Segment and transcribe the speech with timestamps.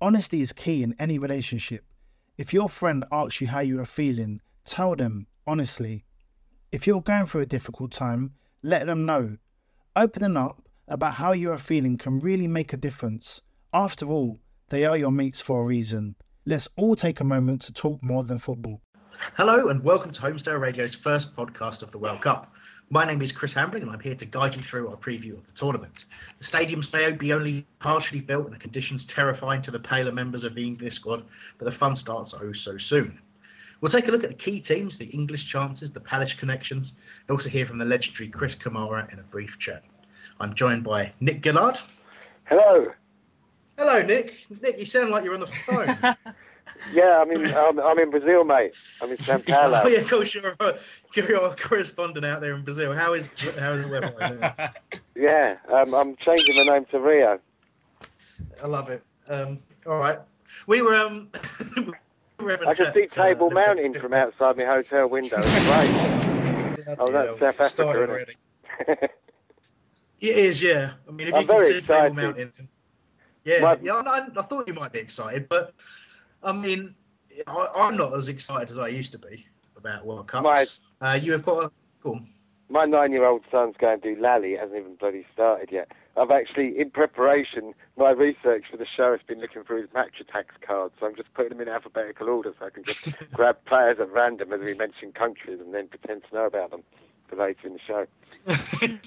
[0.00, 1.84] Honesty is key in any relationship.
[2.36, 6.04] If your friend asks you how you are feeling, tell them honestly.
[6.70, 9.38] If you're going through a difficult time, let them know.
[9.96, 13.40] Opening up about how you are feeling can really make a difference.
[13.72, 16.14] After all, they are your mates for a reason.
[16.46, 18.80] Let's all take a moment to talk more than football.
[19.36, 22.52] Hello and welcome to Holmesdale Radio's first podcast of the World Cup.
[22.90, 25.46] My name is Chris Hambling and I'm here to guide you through our preview of
[25.46, 26.06] the tournament.
[26.38, 30.42] The stadiums may be only partially built and the conditions terrifying to the paler members
[30.42, 31.22] of the English squad,
[31.58, 33.18] but the fun starts oh so soon.
[33.82, 36.94] We'll take a look at the key teams, the English chances, the Palace connections,
[37.28, 39.84] and also hear from the legendary Chris Kamara in a brief chat.
[40.40, 41.78] I'm joined by Nick Gillard.
[42.44, 42.86] Hello.
[43.76, 44.34] Hello, Nick.
[44.62, 46.16] Nick, you sound like you're on the phone.
[46.92, 47.46] Yeah, I'm in.
[47.54, 48.72] I'm, I'm in Brazil, mate.
[49.02, 49.82] I'm in São Paulo.
[49.84, 50.78] oh, yeah, of course, you're, a-
[51.14, 52.92] you're a correspondent out there in Brazil.
[52.94, 54.72] How is how is the weather?
[55.14, 57.40] Yeah, um, I'm changing my name to Rio.
[58.62, 59.02] I love it.
[59.28, 60.18] Um, all right,
[60.68, 60.94] we were.
[60.94, 61.28] Um,
[62.38, 65.36] we were having can see uh, Table the- Mountain from outside my hotel window.
[65.40, 66.96] It's great.
[67.00, 68.34] Oh, that's South Africa, already.
[70.20, 70.92] It is, yeah.
[71.08, 72.02] I mean, if I'm you can see excited.
[72.14, 72.68] Table Mountain,
[73.44, 73.94] yeah, yeah.
[73.94, 75.74] I, I thought you might be excited, but
[76.42, 76.94] I mean,
[77.46, 80.42] I, I'm not as excited as I used to be about World Cups.
[80.44, 80.66] My-
[81.00, 81.70] Uh, you have got a
[82.02, 82.20] cool.
[82.68, 84.54] my nine-year-old son's going to do Lally.
[84.54, 85.92] It hasn't even bloody started yet.
[86.16, 90.14] I've actually, in preparation, my research for the show has been looking through his Match
[90.20, 90.94] Attax cards.
[90.98, 94.10] So I'm just putting them in alphabetical order so I can just grab players at
[94.10, 96.82] random as we mention countries and then pretend to know about them
[97.28, 98.06] for later in the show.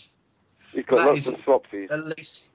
[0.72, 1.92] He's got That lots of swapsies.
[1.92, 2.51] At least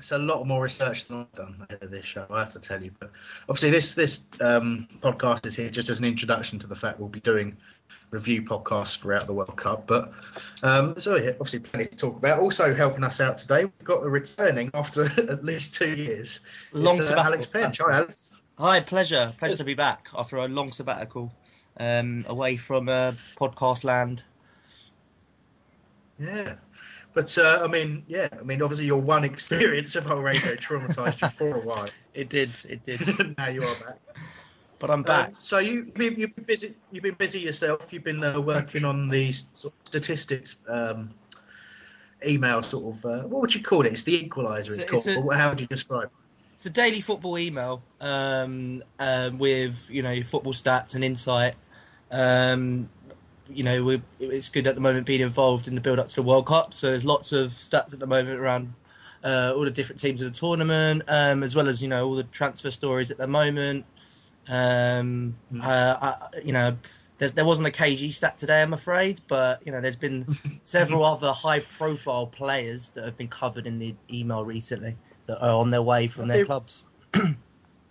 [0.00, 2.26] it's a lot more research than I've done ahead of this show.
[2.30, 3.10] I have to tell you, but
[3.48, 7.10] obviously this this um, podcast is here just as an introduction to the fact we'll
[7.10, 7.56] be doing
[8.10, 9.86] review podcasts throughout the World Cup.
[9.86, 10.12] But
[10.62, 12.40] um, so yeah, obviously plenty to talk about.
[12.40, 16.40] Also helping us out today, we've got the returning after at least two years.
[16.72, 17.16] Long it's, uh.
[17.16, 17.78] Alex Pench.
[17.80, 18.34] Hi, Alex.
[18.58, 19.34] Hi, pleasure.
[19.38, 21.32] Pleasure to be back after a long sabbatical
[21.78, 24.22] um, away from uh, podcast land.
[26.18, 26.54] Yeah.
[27.12, 31.20] But uh, I mean, yeah, I mean, obviously your one experience of our radio traumatized
[31.22, 31.88] you for a while.
[32.14, 33.36] It did, it did.
[33.38, 33.98] now you are back.
[34.80, 35.28] But I'm back.
[35.28, 36.74] Um, so you you- you've been busy.
[36.90, 37.92] You've been busy yourself.
[37.92, 41.10] You've been uh, working on these sort of statistics um,
[42.26, 43.04] email sort of.
[43.06, 43.92] Uh, what would you call it?
[43.92, 44.74] It's the equalizer.
[44.74, 45.32] It's, It's called.
[45.32, 46.04] a- how would you describe?
[46.04, 46.10] it?
[46.54, 51.54] It's a daily football email um, um, with you know football stats and insight.
[52.10, 52.90] Um,
[53.52, 56.14] you know, we it's good at the moment being involved in the build up to
[56.16, 56.72] the World Cup.
[56.74, 58.74] So there's lots of stats at the moment around
[59.24, 62.14] uh, all the different teams in the tournament, um, as well as you know all
[62.14, 63.84] the transfer stories at the moment.
[64.48, 65.62] Um, Mm.
[65.62, 66.76] uh, I, you know,
[67.18, 70.26] there's, there wasn't a KG stat today, I'm afraid, but you know, there's been
[70.62, 74.96] several other high-profile players that have been covered in the email recently
[75.26, 76.84] that are on their way from their clubs.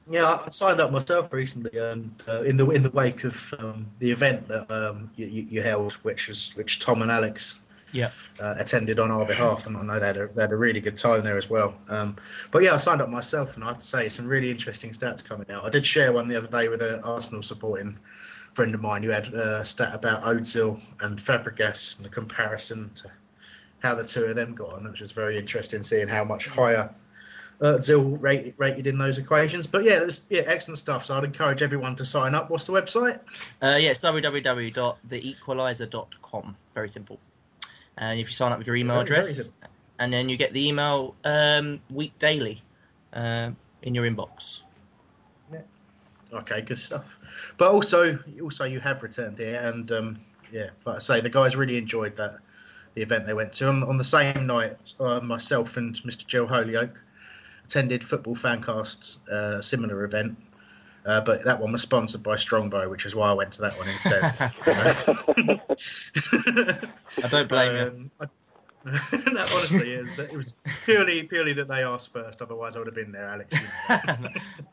[0.09, 3.85] Yeah, I signed up myself recently, and uh, in the in the wake of um,
[3.99, 7.59] the event that um, you, you held, which was which Tom and Alex
[7.91, 8.09] Yeah.
[8.39, 10.81] uh, attended on our behalf, and I know they had a, they had a really
[10.81, 11.75] good time there as well.
[11.89, 12.15] Um,
[12.49, 15.23] but yeah, I signed up myself, and I have to say, some really interesting stats
[15.23, 15.63] coming out.
[15.63, 17.97] I did share one the other day with an Arsenal supporting
[18.53, 23.11] friend of mine who had a stat about Ozil and Fabregas and the comparison to
[23.79, 26.89] how the two of them got on, which was very interesting, seeing how much higher
[27.61, 29.67] uh, Ozil rated, rated in those equations.
[29.67, 31.03] But yeah, there's yeah, excellent stuff.
[31.05, 32.49] So I'd encourage everyone to sign up.
[32.49, 33.19] What's the website?
[33.61, 36.55] Uh, yeah, it's www.theequalizer.com.
[36.73, 37.19] Very simple.
[37.97, 39.69] And if you sign up with your email Very, very address, simple.
[39.99, 42.61] and then you get the email um, week daily
[43.13, 44.61] um in your inbox.
[46.31, 47.05] Okay, good stuff.
[47.57, 50.19] But also, also you have returned here, and um,
[50.51, 52.37] yeah, like I say, the guys really enjoyed that
[52.93, 54.93] the event they went to on, on the same night.
[54.99, 56.27] Uh, myself and Mr.
[56.27, 57.01] Joe Holyoke
[57.69, 60.35] attended Football Fancast's uh, similar event,
[61.05, 63.77] uh, but that one was sponsored by Strongbow, which is why I went to that
[63.77, 64.23] one instead.
[67.23, 67.81] I don't blame you.
[67.83, 68.27] Um, I-
[69.11, 70.53] no, honestly, it was, it was
[70.85, 72.41] purely purely that they asked first.
[72.41, 73.55] Otherwise, I would have been there, Alex.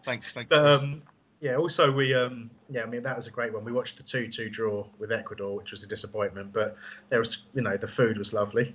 [0.04, 0.48] thanks, thanks.
[0.48, 1.02] But um,
[1.40, 3.64] yeah, also we um, yeah, I mean that was a great one.
[3.64, 6.76] We watched the two-two draw with Ecuador, which was a disappointment, but
[7.08, 8.72] there was you know the food was lovely,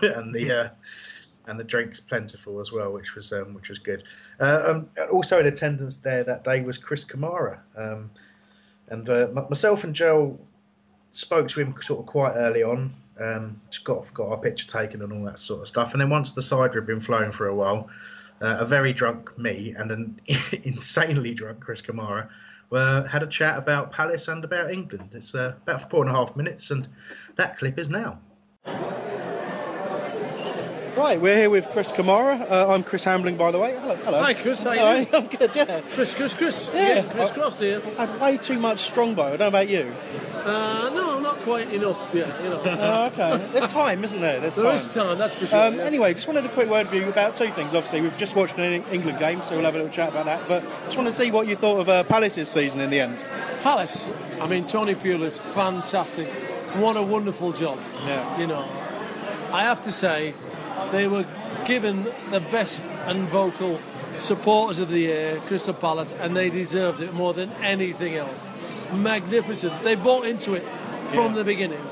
[0.00, 0.68] and the uh,
[1.46, 4.04] and the drinks plentiful as well, which was um, which was good.
[4.38, 8.10] Uh, um, also in attendance there that day was Chris Kamara, um,
[8.88, 10.38] and uh, myself and Joel
[11.10, 12.94] spoke to him sort of quite early on.
[13.20, 15.92] Um, just got got our picture taken and all that sort of stuff.
[15.92, 17.88] And then once the cider had been flowing for a while,
[18.40, 20.20] uh, a very drunk me and an
[20.64, 22.28] insanely drunk Chris Kamara
[22.72, 25.10] uh, had a chat about Palace and about England.
[25.12, 26.88] It's uh, about four and a half minutes, and
[27.36, 28.20] that clip is now.
[31.00, 32.48] Right, we're here with Chris Kamara.
[32.50, 33.74] Uh, I'm Chris Hambling, by the way.
[33.80, 34.20] Hello, hello.
[34.20, 34.62] Hi, Chris.
[34.62, 35.08] How you Hello, doing?
[35.14, 35.80] I'm good, yeah.
[35.92, 36.70] Chris, Chris, Chris.
[36.74, 36.88] Yeah.
[36.88, 37.80] Yeah, Chris Cross here.
[37.96, 39.22] I've had way too much Strongbow.
[39.22, 39.90] I don't know about you.
[40.34, 41.98] Uh, no, not quite enough.
[42.12, 42.62] Yeah, you know.
[42.66, 43.48] Oh, okay.
[43.50, 44.40] There's time, isn't there?
[44.40, 44.76] There's there time.
[44.76, 45.68] is time, that's for sure.
[45.68, 45.84] Um, yeah.
[45.84, 47.74] Anyway, just wanted a quick word with you about two things.
[47.74, 50.46] Obviously, we've just watched an England game, so we'll have a little chat about that.
[50.48, 53.24] But just wanted to see what you thought of uh, Palace's season in the end.
[53.62, 54.06] Palace.
[54.38, 56.28] I mean, Tony Pulis, fantastic.
[56.74, 57.78] What a wonderful job.
[58.04, 58.38] Yeah.
[58.38, 58.68] You know,
[59.50, 60.34] I have to say,
[60.92, 61.26] they were
[61.66, 63.80] given the best and vocal
[64.18, 68.48] supporters of the year, Crystal Palace, and they deserved it more than anything else.
[68.92, 69.82] Magnificent.
[69.84, 70.64] They bought into it
[71.12, 71.38] from Yeah.
[71.38, 71.86] the beginning.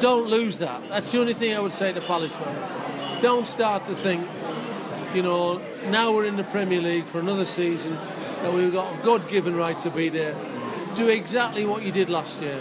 [0.00, 0.88] Don't lose that.
[0.88, 3.22] That's the only thing I would say to Palace fans.
[3.22, 4.26] Don't start to think,
[5.14, 5.60] you know,
[5.90, 7.98] now we're in the Premier League for another season,
[8.42, 10.34] that we've got a God given right to be there.
[10.94, 12.60] Do exactly what you did last year.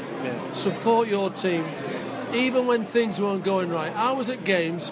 [0.53, 1.65] Support your team,
[2.33, 3.91] even when things weren't going right.
[3.95, 4.91] I was at games,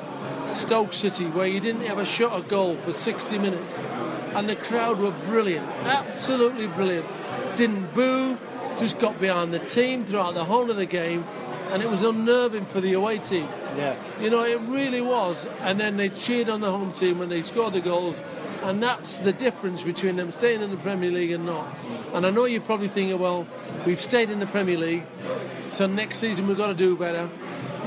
[0.53, 3.80] Stoke City, where you didn't have a shot at goal for 60 minutes,
[4.36, 7.06] and the crowd were brilliant, absolutely brilliant.
[7.56, 8.38] Didn't boo,
[8.77, 11.25] just got behind the team throughout the whole of the game,
[11.71, 13.48] and it was unnerving for the away team.
[13.77, 13.95] Yeah.
[14.19, 15.48] You know, it really was.
[15.62, 18.21] And then they cheered on the home team when they scored the goals.
[18.63, 21.68] And that's the difference between them staying in the Premier League and not.
[22.13, 23.48] And I know you're probably thinking, well,
[23.86, 25.03] we've stayed in the Premier League,
[25.71, 27.30] so next season we've got to do better.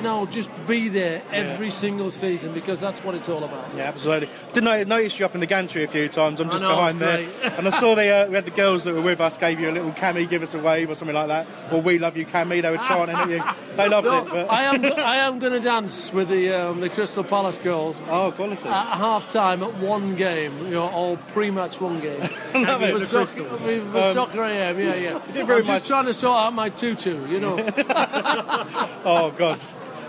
[0.03, 3.67] No, just be there every single season because that's what it's all about.
[3.77, 4.29] Yeah, absolutely.
[4.53, 6.41] Didn't I notice you up in the gantry a few times?
[6.41, 7.27] I'm just know, behind there,
[7.59, 9.71] and I saw the uh, we had the girls that were with us gave you
[9.71, 12.27] a little cami, give us a wave or something like that, or we love you
[12.27, 12.61] cami.
[12.61, 13.43] They were chanting at you.
[13.77, 14.29] They loved No, it.
[14.31, 14.51] But...
[14.51, 14.85] I am.
[14.85, 18.69] I am going to dance with the um, the Crystal Palace girls Oh, quality.
[18.69, 22.21] at half time at one game, you know, or pre-match one game.
[22.55, 22.95] Love it.
[22.95, 25.21] With, soc- with, with soccer AM, yeah, yeah.
[25.35, 27.57] I'm much- just trying to sort out my tutu, you know.
[29.07, 29.61] Oh God,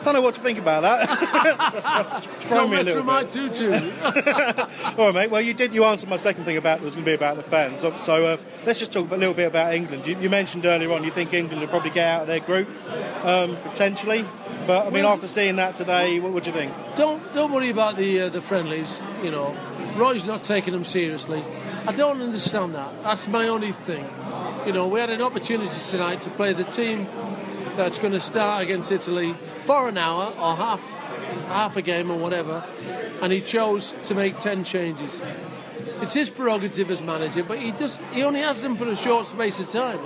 [0.06, 2.24] don't know what to think about that.
[2.42, 3.30] Throw me a little bit.
[3.30, 3.74] tutu.
[4.98, 5.31] All right, mate.
[5.31, 5.74] Well, you did.
[5.74, 7.81] You answered my second thing about was going to be about the fans.
[7.81, 10.06] So, so uh, let's just talk a little bit about England.
[10.06, 12.69] You, you mentioned earlier on you think England will probably get out of their group
[13.25, 14.25] um, potentially,
[14.68, 16.74] but I mean, Well- after seeing that today, what, do you think?
[16.96, 19.02] don't don't worry about the uh, the friendlies.
[19.24, 19.57] You know,
[19.96, 21.44] Roy's not taking them seriously.
[21.88, 22.92] I don't understand that.
[23.04, 24.07] That's my only thing.
[24.66, 27.07] You know, we had an opportunity tonight to play the team
[27.75, 29.36] that's going to start against Italy
[29.66, 30.80] for an hour or half
[31.48, 32.63] half a game or whatever,
[33.22, 35.19] and he chose to make ten changes.
[36.01, 38.00] It's his prerogative as manager, but he does.
[38.12, 40.00] He only has them for a short space of time.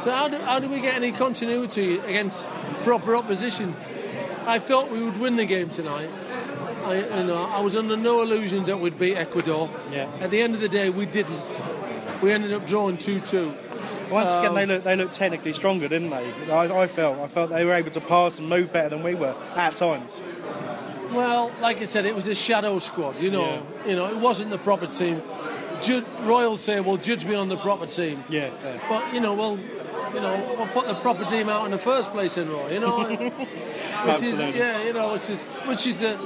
[0.00, 2.44] So how do, how do we get any continuity against
[2.82, 3.74] proper opposition?
[4.46, 6.08] I thought we would win the game tonight.
[6.84, 9.70] I, you know, I was under no illusions that we'd beat Ecuador.
[9.90, 10.08] Yeah.
[10.20, 11.60] At the end of the day, we didn't.
[12.22, 13.54] We ended up drawing two-two.
[14.14, 16.50] Once again, Um, they look they look technically stronger, didn't they?
[16.50, 19.14] I, I felt I felt they were able to pass and move better than we
[19.14, 20.22] were at times.
[21.12, 23.20] Well, like I said, it was a shadow squad.
[23.20, 25.22] You know, you know, it wasn't the proper team.
[25.82, 28.80] Ju- Royal say, "Well, judge me on the proper team." Yeah, fair.
[28.88, 29.58] But you know, well,
[30.14, 32.72] you know, we'll put the proper team out in the first place in Roy.
[32.72, 32.98] You know,
[34.06, 36.18] which is yeah, you know, which is which is the,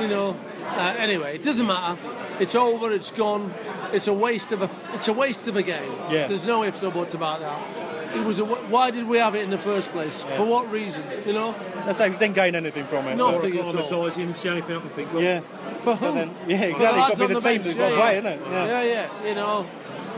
[0.00, 0.36] you know.
[0.64, 1.98] Uh, anyway, it doesn't matter.
[2.40, 2.92] It's over.
[2.92, 3.52] It's gone.
[3.92, 4.70] It's a waste of a.
[4.94, 5.92] It's a waste of a game.
[6.10, 6.28] Yeah.
[6.28, 8.16] There's no ifs or buts about that.
[8.16, 8.44] It was a.
[8.44, 10.22] Why did we have it in the first place?
[10.22, 11.04] For what reason?
[11.26, 11.54] You know,
[11.86, 13.16] Let's say we didn't gain anything from it.
[13.16, 13.72] nothing at all.
[13.72, 15.22] Acclimatising, the only thing I can think of.
[15.22, 15.40] Yeah,
[15.80, 16.12] For who?
[16.14, 17.00] then yeah, exactly.
[17.00, 18.18] lads It's got to be on the team bench, that's got to yeah, play, yeah.
[18.18, 18.50] isn't it?
[18.50, 18.82] Yeah,
[19.22, 19.66] yeah, you know.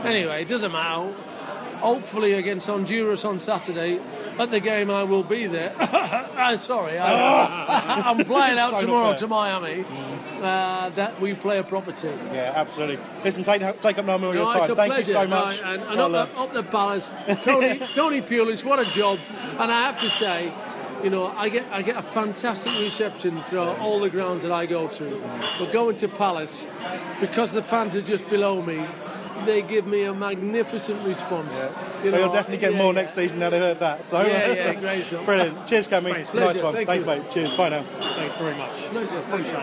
[0.03, 1.13] Anyway, it doesn't matter.
[1.85, 3.99] Hopefully, against Honduras on Saturday,
[4.39, 5.71] at the game I will be there.
[5.79, 9.85] I'm sorry, I, I'm flying out So tomorrow to Miami.
[10.41, 12.17] Uh, that we play a proper team.
[12.33, 12.97] Yeah, absolutely.
[13.23, 14.75] Listen, take take up no more of your No, time.
[14.75, 15.07] Thank pleasure.
[15.11, 15.61] you so much.
[15.61, 17.11] Right, and and Well, up, uh, the, up the palace,
[17.43, 19.19] Tony Tony Pulis, what a job!
[19.59, 20.51] And I have to say,
[21.03, 24.65] you know, I get I get a fantastic reception throughout all the grounds that I
[24.65, 25.21] go to.
[25.59, 26.65] But going to Palace,
[27.21, 28.83] because the fans are just below me,
[29.45, 31.53] they give me a magnificent response.
[31.55, 33.01] You Well, know, you'll definitely get yeah, more yeah.
[33.01, 34.05] next season now they heard that.
[34.05, 35.25] So Yeah, yeah, great stuff.
[35.25, 35.67] Brilliant.
[35.67, 36.25] Cheers, Cammy.
[36.25, 36.35] Pleasure.
[36.35, 36.73] Nice one.
[36.73, 37.09] Thank Thanks, you.
[37.09, 37.31] mate.
[37.31, 37.57] Cheers.
[37.57, 37.83] Bye now.
[37.83, 38.71] Thanks very much.
[38.89, 39.21] Pleasure.
[39.21, 39.53] Thank you.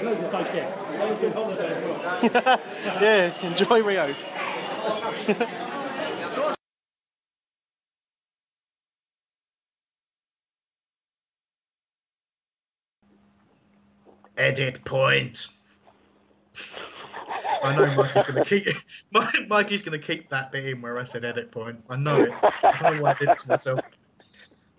[0.00, 0.70] Pleasure, take care.
[0.70, 1.96] Have a good holiday
[3.00, 4.14] yeah, enjoy Rio.
[14.36, 15.48] Edit point.
[17.66, 18.76] I know Mikey's going to keep
[19.12, 21.82] Mi- Mikey's going to keep that bit in where I said edit point.
[21.88, 22.30] I know it.
[22.42, 23.80] I don't know why I did it to myself.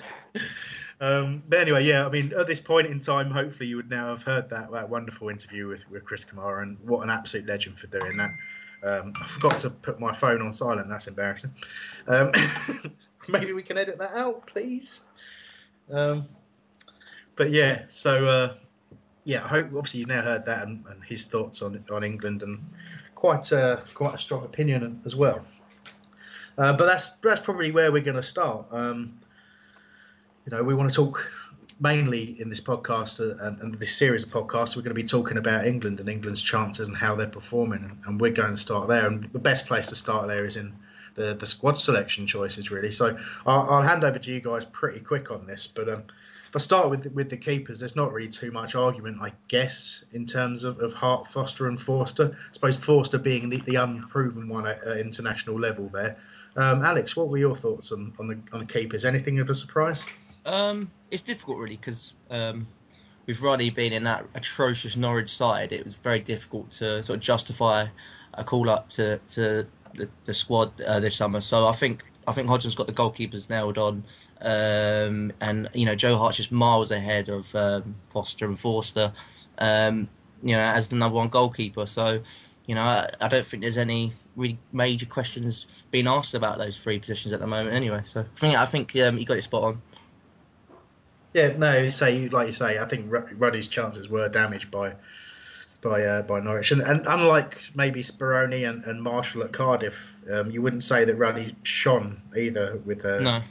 [1.01, 2.05] um, but anyway, yeah.
[2.05, 4.89] I mean, at this point in time, hopefully you would now have heard that that
[4.89, 8.31] wonderful interview with, with Chris Kamara, and what an absolute legend for doing that.
[8.83, 10.89] Um, I forgot to put my phone on silent.
[10.89, 11.53] That's embarrassing.
[12.07, 12.31] Um,
[13.27, 15.01] maybe we can edit that out, please.
[15.91, 16.27] Um,
[17.35, 18.53] but yeah, so uh,
[19.23, 22.43] yeah, I hope obviously you've now heard that and, and his thoughts on on England
[22.43, 22.59] and
[23.15, 25.45] quite a quite a strong opinion as well.
[26.57, 28.65] Uh, but that's that's probably where we're going to start.
[28.71, 29.19] Um,
[30.45, 31.31] you know, we want to talk
[31.79, 34.75] mainly in this podcast uh, and, and this series of podcasts.
[34.75, 37.97] We're going to be talking about England and England's chances and how they're performing, and,
[38.05, 39.07] and we're going to start there.
[39.07, 40.73] And the best place to start there is in
[41.13, 42.91] the the squad selection choices, really.
[42.91, 45.87] So I'll, I'll hand over to you guys pretty quick on this, but.
[45.89, 46.03] Um,
[46.51, 50.03] if I start with with the keepers, there's not really too much argument, I guess,
[50.11, 52.37] in terms of, of Hart, Foster, and Forster.
[52.37, 56.17] I suppose Forster being the, the unproven one at, at international level there.
[56.57, 59.05] Um, Alex, what were your thoughts on on the on the keepers?
[59.05, 60.03] Anything of a surprise?
[60.45, 62.67] Um, it's difficult really because um,
[63.25, 67.21] with Ruddy being in that atrocious Norwich side, it was very difficult to sort of
[67.21, 67.85] justify
[68.33, 71.39] a call up to to the, the squad uh, this summer.
[71.39, 74.03] So I think I think Hodgson's got the goalkeepers nailed on,
[74.41, 79.13] um, and you know Joe Hart's just miles ahead of um, Foster and Forster,
[79.57, 80.09] um,
[80.41, 81.85] you know as the number one goalkeeper.
[81.85, 82.21] So
[82.65, 86.81] you know I, I don't think there's any really major questions being asked about those
[86.81, 87.75] three positions at the moment.
[87.75, 89.81] Anyway, so I think I think um, you got it spot on.
[91.33, 92.79] Yeah, no, say like you say.
[92.79, 94.93] I think Ruddy's chances were damaged by
[95.81, 100.51] by uh, by Norwich, and, and unlike maybe Speroni and, and Marshall at Cardiff, um,
[100.51, 103.41] you wouldn't say that Ruddy shone either with uh, No.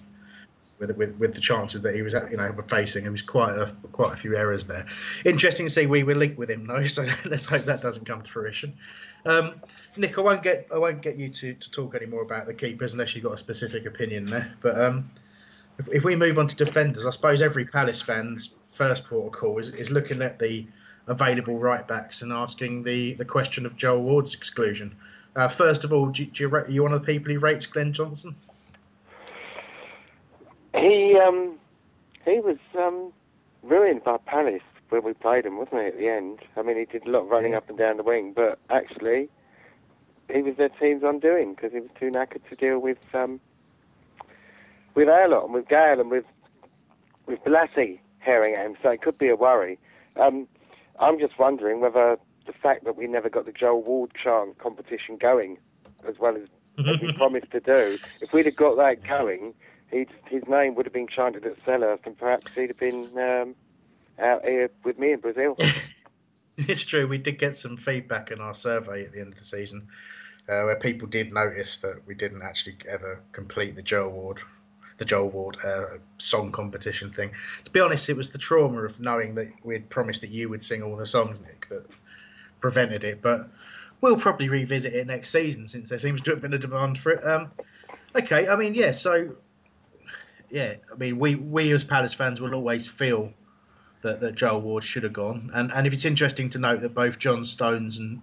[0.78, 3.02] with, with with the chances that he was you know facing.
[3.02, 4.86] There was quite a quite a few errors there.
[5.24, 8.22] Interesting to see we were linked with him though, so let's hope that doesn't come
[8.22, 8.74] to fruition.
[9.26, 9.54] Um,
[9.96, 12.54] Nick, I won't get I won't get you to, to talk any more about the
[12.54, 14.54] keepers unless you've got a specific opinion there.
[14.60, 15.10] But um,
[15.78, 19.32] if, if we move on to defenders, I suppose every Palace fan's first port of
[19.32, 20.66] call is, is looking at the
[21.06, 24.94] available right backs and asking the, the question of Joel Ward's exclusion.
[25.36, 27.66] Uh, first of all, do, do you, are you one of the people who rates
[27.66, 28.34] Glenn Johnson?
[30.74, 31.58] He um,
[32.24, 33.12] he was um,
[33.62, 35.86] ruined by Palace when we played him, wasn't he?
[35.88, 38.02] At the end, I mean, he did a lot of running up and down the
[38.02, 39.28] wing, but actually,
[40.32, 43.40] he was their team's undoing because he was too knackered to deal with um,
[44.94, 46.24] with our and with Gayle and with
[47.26, 48.76] with Bolasie herring at him.
[48.82, 49.78] So it could be a worry.
[50.16, 50.46] Um,
[51.00, 55.16] I'm just wondering whether the fact that we never got the Joel Ward chant competition
[55.16, 55.58] going,
[56.06, 56.42] as well as,
[56.86, 59.54] as we promised to do, if we'd have got that going,
[59.90, 63.54] he'd, his name would have been chanted at Selhurst, and perhaps he'd have been um,
[64.18, 65.56] out here with me in Brazil.
[66.68, 67.08] It's true.
[67.08, 69.88] We did get some feedback in our survey at the end of the season,
[70.46, 74.40] uh, where people did notice that we didn't actually ever complete the Joel Ward,
[75.00, 75.86] the Joel Ward uh,
[76.18, 77.30] song competition thing.
[77.64, 80.62] To be honest, it was the trauma of knowing that we'd promised that you would
[80.62, 81.86] sing all the songs, Nick, that
[82.60, 83.22] prevented it.
[83.22, 83.48] But
[84.02, 87.12] we'll probably revisit it next season since there seems to have been a demand for
[87.12, 87.26] it.
[87.26, 87.50] Um,
[88.14, 88.92] okay, I mean, yeah.
[88.92, 89.36] So,
[90.50, 93.32] yeah, I mean, we we as Palace fans will always feel
[94.02, 95.50] that, that Joel Ward should have gone.
[95.54, 98.20] And and if it's interesting to note that both John Stones and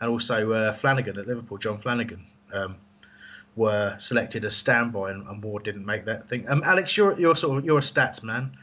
[0.00, 2.74] and also uh, Flanagan at Liverpool, John Flanagan, um,
[3.56, 6.48] were selected as standby, and, and Ward didn't make that thing.
[6.48, 8.56] Um, Alex, you're you're sort of you're a stats man.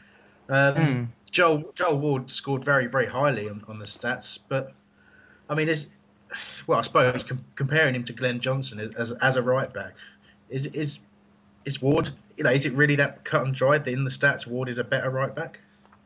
[0.48, 4.72] Um, Joel Joel Ward scored very very highly on, on the stats, but
[5.48, 5.86] I mean, is
[6.66, 9.96] well, I suppose com- comparing him to Glenn Johnson as as a right back,
[10.48, 11.00] is is
[11.64, 12.10] is Ward?
[12.36, 14.78] You know, is it really that cut and dried that in the stats Ward is
[14.78, 15.60] a better right back?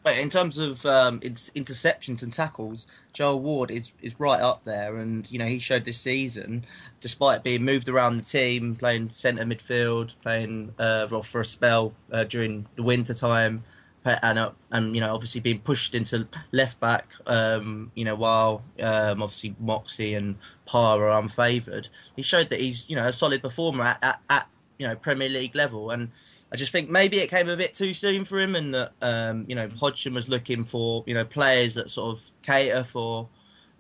[0.05, 4.63] But in terms of um, its interceptions and tackles, Joel Ward is, is right up
[4.65, 6.67] there, and you know he showed this season,
[7.01, 12.25] despite being moved around the team, playing centre midfield, playing uh, for a spell uh,
[12.25, 13.65] during the winter time,
[14.05, 18.63] and uh, and you know obviously being pushed into left back, um, you know while
[18.81, 21.89] um, obviously Moxey and Parr are unfavoured.
[22.15, 25.29] He showed that he's you know a solid performer at, at, at you know Premier
[25.29, 25.91] League level.
[25.91, 26.11] And
[26.55, 29.45] I just think maybe it came a bit too soon for him, and that um,
[29.49, 33.29] you know Hodgson was looking for you know players that sort of cater for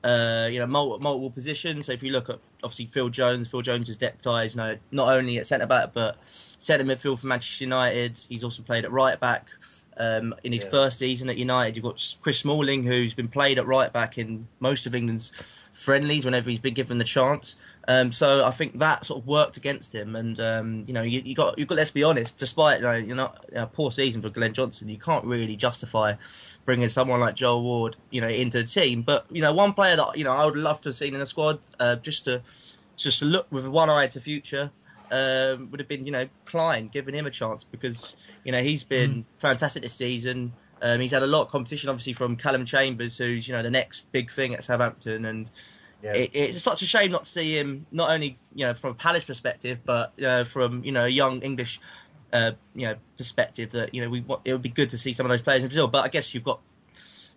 [0.02, 1.86] uh, you know multiple, multiple positions.
[1.86, 5.14] So if you look at obviously Phil Jones, Phil Jones is deputised, you know, not
[5.14, 8.20] only at centre back but centre midfield for Manchester United.
[8.28, 9.50] He's also played at right back.
[9.96, 10.70] Um, in his yeah.
[10.70, 14.48] first season at United, you've got Chris Smalling, who's been played at right back in
[14.58, 15.30] most of England's
[15.72, 17.54] friendlies whenever he's been given the chance.
[17.86, 20.16] Um, so I think that sort of worked against him.
[20.16, 22.38] And um, you know, you, you, got you got let's be honest.
[22.38, 26.14] Despite you know, you're not a poor season for Glenn Johnson, you can't really justify
[26.64, 29.02] bringing someone like Joel Ward, you know, into the team.
[29.02, 31.20] But you know, one player that you know I would love to have seen in
[31.20, 32.42] the squad, uh, just to
[32.96, 34.70] just to look with one eye to future
[35.10, 38.14] um, would have been, you know, Clyne, giving him a chance because,
[38.44, 39.24] you know, he's been mm.
[39.38, 40.52] fantastic this season.
[40.82, 43.70] Um, he's had a lot of competition, obviously, from Callum Chambers, who's, you know, the
[43.70, 45.24] next big thing at Southampton.
[45.24, 45.50] And
[46.04, 46.12] yeah.
[46.12, 48.94] it, it's such a shame not to see him, not only, you know, from a
[48.94, 51.80] Palace perspective, but uh, from, you know, a young English,
[52.32, 55.26] uh, you know, perspective that, you know, we it would be good to see some
[55.26, 55.88] of those players in Brazil.
[55.88, 56.60] But I guess you've got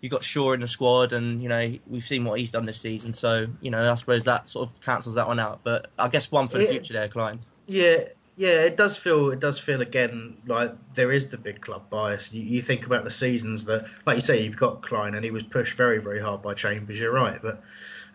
[0.00, 2.80] you've got Shaw in the squad, and you know we've seen what he's done this
[2.80, 3.12] season.
[3.12, 5.60] So you know I suppose that sort of cancels that one out.
[5.64, 7.40] But I guess one for the future there, Clyne.
[7.66, 8.04] Yeah,
[8.36, 12.32] yeah, it does feel it does feel again like there is the big club bias.
[12.32, 15.30] You, you, think about the seasons that, like you say, you've got Clyne and he
[15.30, 17.00] was pushed very very hard by Chambers.
[17.00, 17.62] You're right, but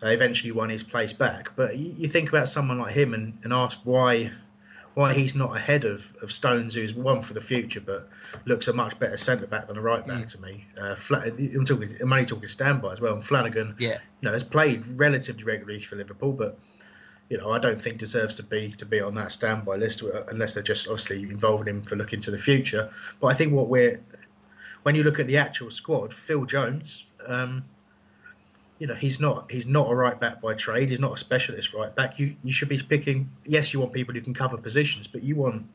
[0.04, 1.50] uh, eventually won his place back.
[1.56, 4.30] But you, you, think about someone like him and, and ask why
[4.94, 8.08] why he's not ahead of, of Stones, who's one for the future, but
[8.44, 10.28] looks a much better centre back than a right back mm.
[10.28, 10.64] to me.
[10.80, 13.14] Uh, I'm talking, I'm only talking standby as well.
[13.14, 16.58] And Flanagan, yeah, you know, has played relatively regularly for Liverpool, but
[17.30, 20.54] you know, I don't think deserves to be to be on that standby list unless
[20.54, 22.90] they're just obviously involving him for looking to the future.
[23.20, 24.00] But I think what we're
[24.82, 27.64] when you look at the actual squad, Phil Jones, um,
[28.78, 30.90] you know, he's not he's not a right back by trade.
[30.90, 32.18] He's not a specialist right back.
[32.18, 33.30] You you should be picking.
[33.44, 35.66] Yes, you want people who can cover positions, but you want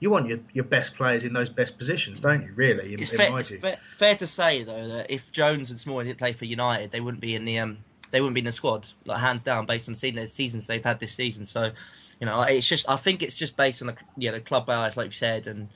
[0.00, 2.52] you want your, your best players in those best positions, don't you?
[2.54, 5.80] Really, in, it's, in fair, it's fair, fair, to say though that if Jones and
[5.80, 7.78] Small didn't play for United, they wouldn't be in the um,
[8.10, 10.84] they wouldn't be in the squad, like hands down, based on seeing the seasons they've
[10.84, 11.46] had this season.
[11.46, 11.70] So,
[12.20, 14.96] you know, it's just I think it's just based on the you know club bias,
[14.96, 15.68] like you said, and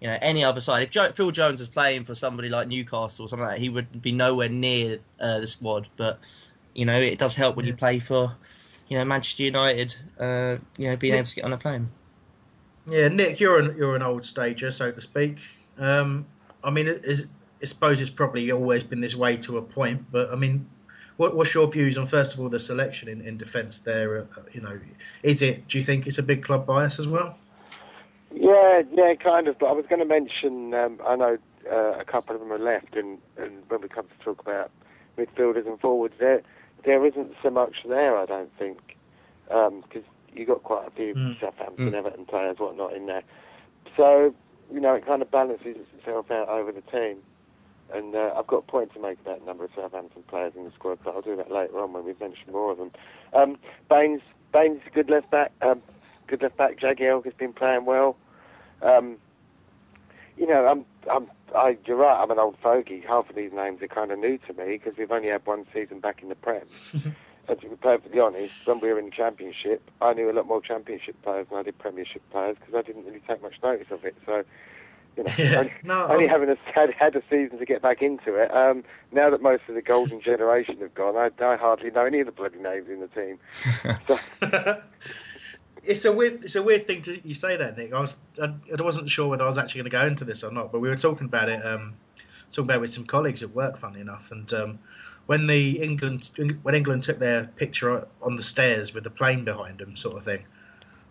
[0.00, 0.82] you know any other side.
[0.82, 3.68] If jo- Phil Jones was playing for somebody like Newcastle or something like that, he
[3.68, 5.88] would be nowhere near uh, the squad.
[5.96, 6.18] But
[6.74, 7.72] you know, it does help when yeah.
[7.72, 8.36] you play for
[8.88, 9.96] you know Manchester United.
[10.18, 11.90] Uh, you know, being able to get on a plane.
[12.88, 15.38] Yeah, Nick, you're an you're an old stager, so to speak.
[15.78, 16.26] Um,
[16.62, 17.28] I mean, it is,
[17.62, 20.66] I suppose it's probably always been this way to a point, but I mean,
[21.16, 24.18] what, what's your views on first of all the selection in, in defence there?
[24.18, 24.78] Uh, you know,
[25.22, 25.68] is it?
[25.68, 27.36] Do you think it's a big club bias as well?
[28.32, 29.58] Yeah, yeah, kind of.
[29.58, 30.74] But I was going to mention.
[30.74, 31.38] Um, I know
[31.70, 34.70] uh, a couple of them are left, and, and when we come to talk about
[35.16, 36.42] midfielders and forwards, there
[36.84, 38.16] there isn't so much there.
[38.16, 38.78] I don't think
[39.46, 41.40] because um, you got quite a few mm.
[41.40, 41.94] Southampton, mm.
[41.94, 43.22] Everton players, whatnot in there.
[43.96, 44.34] So
[44.72, 47.18] you know, it kind of balances itself out over the team.
[47.92, 50.64] And uh, I've got a point to make about the number of Southampton players in
[50.64, 52.90] the squad, but I'll do that later on when we've mentioned more of them.
[53.32, 54.22] Um, Baines,
[54.52, 55.52] Baines is a good left back.
[55.62, 55.82] Um,
[56.26, 56.78] good left back.
[56.78, 58.16] Jagielka has been playing well.
[58.82, 59.18] Um,
[60.36, 62.20] you know, I'm, I'm, I, you're right.
[62.20, 63.02] I'm an old fogey.
[63.06, 65.66] Half of these names are kind of new to me because we've only had one
[65.72, 66.66] season back in the Prem.
[67.48, 70.46] and to be perfectly honest, when we were in the Championship, I knew a lot
[70.46, 73.90] more Championship players than I did Premiership players because I didn't really take much notice
[73.90, 74.16] of it.
[74.26, 74.44] So
[75.16, 75.58] you know, yeah.
[75.58, 78.54] only, no, only having a, had, had a season to get back into it.
[78.54, 82.20] Um, now that most of the golden generation have gone, I, I hardly know any
[82.20, 83.38] of the bloody names in the team.
[84.06, 84.82] So.
[85.84, 87.92] it's a weird, it's a weird thing to you say that, Nick.
[87.92, 90.42] I was, I, I wasn't sure whether I was actually going to go into this
[90.44, 91.94] or not, but we were talking about it, um,
[92.50, 94.52] talking about it with some colleagues at work, funny enough, and.
[94.52, 94.78] Um,
[95.26, 96.30] when the England
[96.62, 100.22] when England took their picture on the stairs with the plane behind them, sort of
[100.22, 100.44] thing,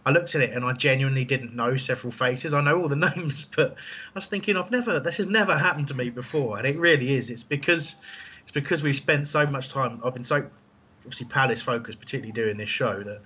[0.05, 2.53] I looked at it and I genuinely didn't know several faces.
[2.53, 5.87] I know all the names, but I was thinking I've never this has never happened
[5.89, 7.29] to me before, and it really is.
[7.29, 7.95] It's because
[8.43, 10.01] it's because we've spent so much time.
[10.03, 10.45] I've been so
[10.99, 13.21] obviously Palace focused, particularly doing this show, that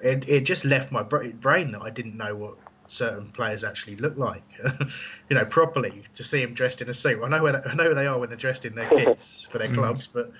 [0.00, 2.54] it, it just left my brain that I didn't know what
[2.86, 4.42] certain players actually look like,
[5.28, 7.22] you know, properly to see them dressed in a suit.
[7.22, 9.58] I know where I know who they are when they're dressed in their kits for
[9.58, 9.74] their mm.
[9.74, 10.32] clubs, but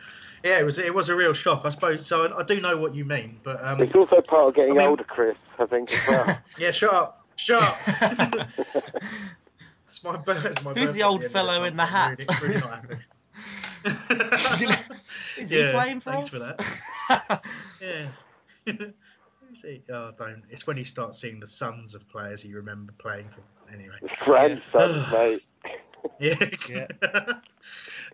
[0.45, 2.07] yeah, it was it was a real shock, I suppose.
[2.07, 4.73] So I, I do know what you mean, but um, it's also part of getting
[4.73, 5.37] I mean, older, Chris.
[5.59, 6.39] I think as well.
[6.59, 7.77] yeah, shut up, shut up.
[9.87, 10.63] it's my birth.
[10.63, 12.23] My Who's the old fellow in the hat?
[12.43, 12.61] Really,
[14.61, 14.75] really
[15.39, 16.53] Is yeah, he playing for thanks us?
[16.53, 16.57] for
[17.09, 17.45] that.
[17.81, 18.77] yeah.
[19.55, 20.43] See, oh, don't.
[20.51, 23.43] It's when you start seeing the sons of players you remember playing for.
[23.73, 25.43] Anyway, grandsons, mate.
[26.19, 26.35] Yeah.
[26.69, 26.87] yeah.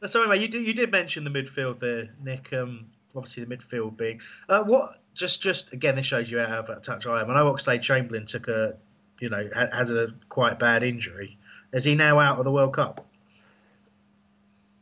[0.07, 0.41] Sorry, mate.
[0.41, 2.53] You did, you did mention the midfield there, Nick.
[2.53, 4.97] Um, obviously the midfield being uh, what.
[5.13, 7.29] Just, just again, this shows you how out of touch I am.
[7.31, 8.77] I know Oxlade Chamberlain took a
[9.21, 11.39] you know, has a quite bad injury.
[11.73, 13.07] Is he now out of the World Cup?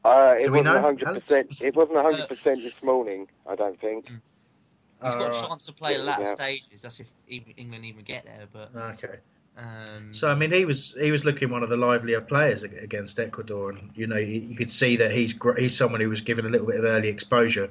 [0.05, 1.61] Uh, it Do we wasn't know, hundred percent.
[1.61, 3.29] It wasn't hundred percent this morning.
[3.47, 4.07] I don't think.
[4.07, 6.35] he's got a chance to play the latter Yeah.
[6.35, 6.83] stages.
[6.83, 7.09] That's if
[7.57, 8.47] England even get there.
[8.51, 9.19] But Okay.
[9.59, 13.19] Um, So I mean, he was he was looking one of the livelier players against
[13.19, 16.21] Ecuador, and you know you, you could see that he's gr- he's someone who was
[16.21, 17.69] given a little bit of early exposure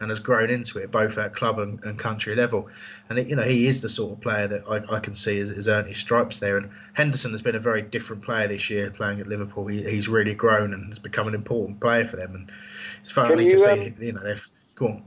[0.00, 2.68] and has grown into it both at club and, and country level.
[3.08, 5.38] And it, you know he is the sort of player that I, I can see
[5.38, 6.58] has, has earned his stripes there.
[6.58, 9.66] And Henderson has been a very different player this year playing at Liverpool.
[9.66, 12.34] He, he's really grown and has become an important player for them.
[12.34, 12.52] And
[13.00, 15.02] it's funny you, to see um, you know they've go on.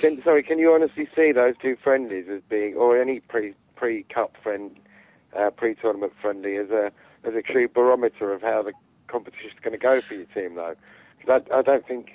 [0.00, 4.02] Can, sorry, can you honestly see those two friendlies as being, or any pre pre
[4.04, 4.76] cup friend,
[5.38, 6.90] uh, pre tournament friendly, as a
[7.24, 8.72] as a true barometer of how the
[9.08, 10.74] competition's going to go for your team, though?
[11.18, 12.12] Because I, I don't think,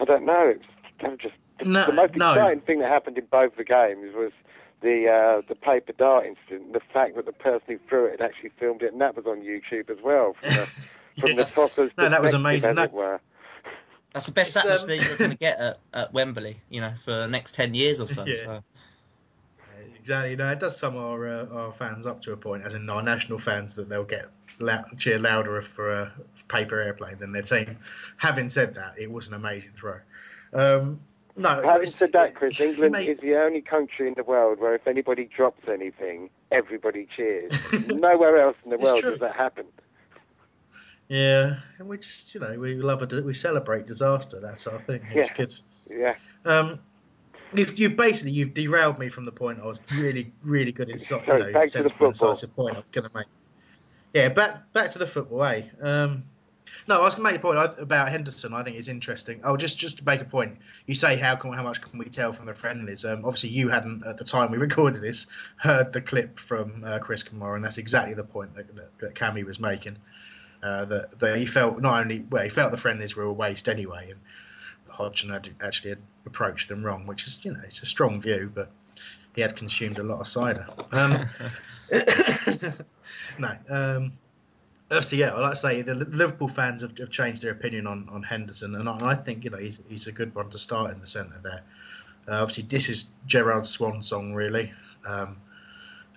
[0.00, 0.54] I don't know.
[0.56, 2.32] It's kind of just the, No, the most no.
[2.32, 4.32] exciting thing that happened in both the games was
[4.80, 6.72] the uh, the paper dart incident.
[6.72, 9.26] The fact that the person who threw it had actually filmed it, and that was
[9.26, 10.34] on YouTube as well.
[10.40, 10.68] From the,
[11.20, 12.70] from the tosser's No, that was amazing.
[12.70, 13.20] as That- it were.
[14.14, 16.60] that's the best It's, um, atmosphere you're going to get at, at Wembley.
[16.70, 18.24] You know, for the next ten years or so.
[18.26, 18.34] Yeah.
[18.44, 18.64] so.
[20.08, 20.36] Exactly.
[20.36, 23.02] No, it does sum our uh, our fans up to a point, as in our
[23.02, 26.12] national fans, that they'll get lou- cheer louder for a
[26.48, 27.76] paper airplane than their team.
[28.16, 29.98] Having said that, it was an amazing throw.
[30.54, 30.98] Um,
[31.36, 34.86] no, Having said that, Chris, England is the only country in the world where if
[34.86, 37.52] anybody drops anything, everybody cheers.
[37.86, 39.10] Nowhere else in the world true.
[39.10, 39.66] does that happen.
[41.10, 44.40] Yeah, and we just you know we love a we celebrate disaster.
[44.40, 45.02] That's our thing.
[45.12, 45.34] It's Yeah.
[45.36, 45.54] good.
[45.86, 46.14] Yeah.
[46.46, 46.80] Um,
[47.54, 50.98] you've, you've basically you've derailed me from the point I was really really good in.
[50.98, 52.08] So, you Sorry, know, back to the football.
[52.08, 53.26] incisive point I was going to make.
[54.14, 55.44] Yeah, back back to the football.
[55.44, 55.62] Eh?
[55.80, 56.24] Um,
[56.86, 58.52] no, I was going to make a point about Henderson.
[58.52, 59.40] I think it's interesting.
[59.44, 60.56] Oh, just just to make a point.
[60.86, 63.04] You say how can how much can we tell from the friendlies?
[63.04, 66.98] Um, obviously, you hadn't at the time we recorded this heard the clip from uh,
[66.98, 69.96] Chris Kamara, and that's exactly the point that, that, that Cammy was making.
[70.62, 73.68] Uh, that, that he felt not only well, he felt the friendlies were a waste
[73.68, 74.20] anyway, and
[74.88, 78.50] Hodgson had actually had approached them wrong, which is you know it's a strong view,
[78.54, 78.70] but
[79.34, 80.66] he had consumed a lot of cider.
[80.92, 81.28] Um,
[83.38, 84.12] no, um,
[84.90, 85.32] obviously, yeah.
[85.34, 88.88] Like I say, the Liverpool fans have, have changed their opinion on, on Henderson, and
[88.88, 91.06] I, and I think you know he's he's a good one to start in the
[91.06, 91.62] centre there.
[92.28, 94.72] Uh, obviously, this is Gerrard's swan song, really,
[95.06, 95.36] um,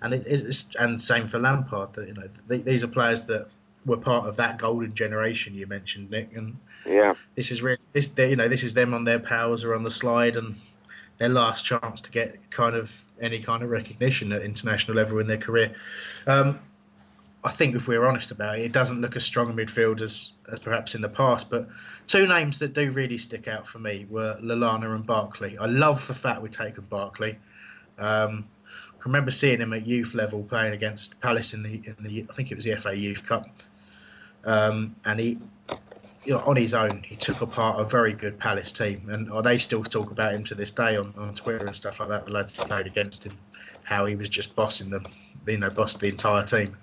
[0.02, 1.92] and it, it's and same for Lampard.
[1.94, 3.48] That you know th- these are players that
[3.86, 7.14] were part of that golden generation you mentioned, Nick, and Yeah.
[7.36, 9.90] this is really this you know this is them on their powers or on the
[9.90, 10.56] slide and
[11.18, 15.26] their last chance to get kind of any kind of recognition at international level in
[15.26, 15.72] their career.
[16.26, 16.58] Um,
[17.44, 20.32] I think if we're honest about it, it doesn't look as strong a midfield as,
[20.52, 21.50] as perhaps in the past.
[21.50, 21.68] But
[22.06, 25.58] two names that do really stick out for me were Lallana and Barkley.
[25.58, 27.38] I love the fact we've taken Barkley.
[27.98, 32.24] Um, I remember seeing him at youth level playing against Palace in the in the
[32.30, 33.48] I think it was the FA Youth Cup,
[34.44, 35.38] um, and he
[36.24, 39.42] you know, on his own, he took apart a very good Palace team, and oh,
[39.42, 42.26] they still talk about him to this day on, on Twitter and stuff like that.
[42.26, 43.36] The lads that played against him,
[43.82, 45.06] how he was just bossing them,
[45.46, 46.76] you know, bossed the entire team.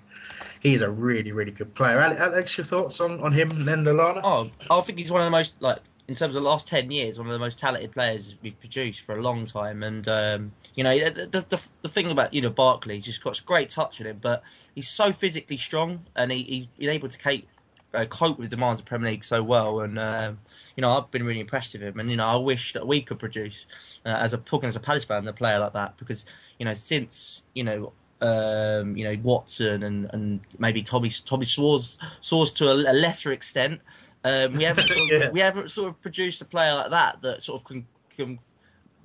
[0.60, 2.00] He's a really, really good player.
[2.00, 4.20] Ale- Alex, your thoughts on, on him and then Lallana?
[4.22, 6.90] Oh, I think he's one of the most like in terms of the last ten
[6.90, 9.82] years, one of the most talented players we've produced for a long time.
[9.82, 13.40] And um, you know, the, the, the, thing about you know Barkley, he's just got
[13.46, 14.42] great touch on him, but
[14.74, 17.48] he's so physically strong, and he, he's been able to cape,
[17.94, 19.80] uh, cope with the demands of the Premier League so well.
[19.80, 20.38] And um,
[20.76, 21.98] you know, I've been really impressed with him.
[22.00, 23.66] And you know, I wish that we could produce
[24.06, 26.24] uh, as a talking as a Palace fan, a player like that, because
[26.58, 31.96] you know, since you know um, you know Watson and, and maybe Tommy Tommy Soares
[32.22, 33.80] Soares to a, a lesser extent.
[34.22, 35.30] Um, we haven't sort of, Yeah.
[35.30, 38.38] we haven't sort of produced a player like that that sort of can, can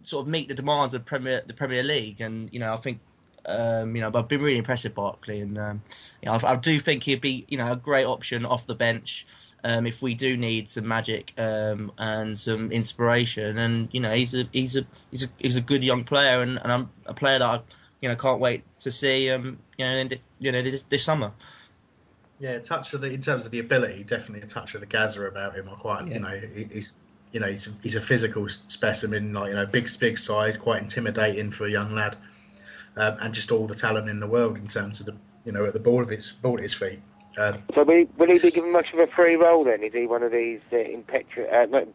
[0.02, 2.20] sort of meet the demands of Premier the Premier League.
[2.20, 3.00] And you know, I think
[3.46, 5.84] um, you know, but I've been really impressed with Barkley, and um,
[6.22, 8.76] you know, I, I do think he'd be you know a great option off the
[8.76, 9.26] bench.
[9.64, 14.34] Um, if we do need some magic um, and some inspiration, and you know he's
[14.34, 17.40] a he's a he's a he's a good young player, and, and I'm a player
[17.40, 17.62] that I
[18.02, 21.32] you know can't wait to see um you know in, you know this, this summer.
[22.40, 25.26] Yeah, touch of the in terms of the ability, definitely a touch of the Gazza
[25.26, 25.70] about him.
[25.72, 26.14] I quite, Yeah.
[26.16, 26.92] you know, he's,
[27.32, 31.50] you know, he's he's a physical specimen, like you know, big big size, quite intimidating
[31.50, 32.18] for a young lad,
[32.98, 35.66] um, and just all the talent in the world in terms of the, you know,
[35.66, 37.00] at the ball of his ball at his feet.
[37.38, 39.84] Um, So will he, will he be given much of a free role then?
[39.84, 41.88] Is he one of these uh, impetu- uh, not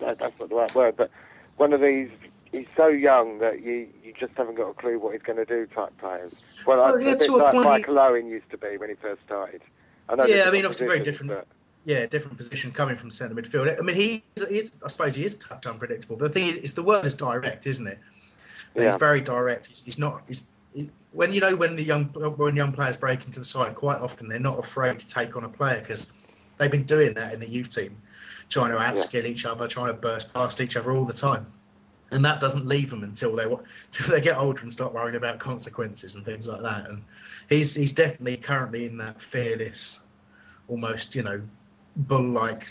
[0.00, 1.10] that's not the right word, but
[1.56, 2.08] one of these,
[2.52, 5.44] he's so young that you, you just haven't got a clue what he's going to
[5.44, 6.32] do type players?
[6.66, 8.58] Well, Well, I, yeah, a bit to a like point he- Michael Owen used to
[8.58, 9.60] be when he first started.
[10.08, 11.30] I know Yeah, I mean, obviously very different.
[11.32, 11.46] but-
[11.84, 13.78] yeah, different position coming from centre midfield.
[13.78, 16.16] I mean, he is, I suppose he is touch unpredictable.
[16.16, 17.98] But the thing is, it's the word is direct, isn't it?
[18.78, 18.92] And Yeah.
[18.92, 19.66] He's very direct.
[19.66, 20.22] He's, he's not.
[20.28, 20.46] He's
[21.10, 22.04] when you know when the young
[22.36, 25.42] when young players break into the side, quite often they're not afraid to take on
[25.44, 26.12] a player because
[26.58, 28.00] they've been doing that in the youth team,
[28.48, 31.46] trying to outskill each other, trying to burst past each other all the time,
[32.12, 35.40] and that doesn't leave them until they until they get older and start worrying about
[35.40, 36.88] consequences and things like that.
[36.88, 37.02] And
[37.48, 40.00] he's he's definitely currently in that fearless,
[40.68, 41.40] almost you know,
[41.96, 42.68] bull-like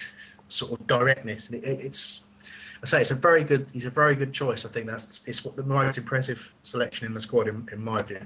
[0.48, 1.50] sort of directness.
[1.50, 2.22] And it, it's
[2.84, 3.68] I say it's a very good.
[3.74, 4.66] He's a very good choice.
[4.66, 8.02] I think that's it's what the most impressive selection in the squad, in, in my
[8.02, 8.22] view.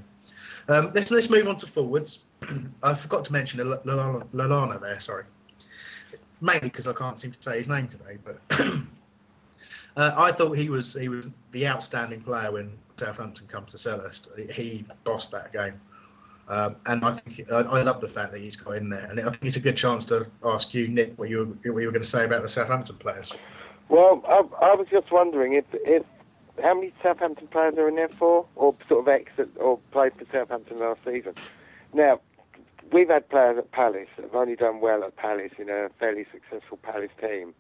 [0.68, 2.24] Um, let's let's move on to forwards.
[2.84, 5.00] I forgot to mention Lallana there.
[5.00, 5.24] Sorry,
[6.42, 8.18] mainly because I can't seem to say his name today.
[8.24, 8.42] But
[9.98, 14.52] uh, I thought he was he was the outstanding player when Southampton come to Selhurst.
[14.52, 15.80] He bossed that game.
[16.48, 19.18] Um, and I think I, I, love the fact that he's got in there, and
[19.22, 21.92] I think it's a good chance to ask you, Nick, what you what you were
[21.92, 23.32] going to say about the Southampton players.
[23.92, 26.04] Well, I, I was just wondering if if
[26.64, 30.26] how many Southampton players are in there for, or sort of exit or played for
[30.32, 31.34] Southampton last season.
[31.94, 32.22] Now,
[32.94, 36.26] we've had players at Palace that have only done well at Palace in a fairly
[36.32, 37.54] successful Palace team.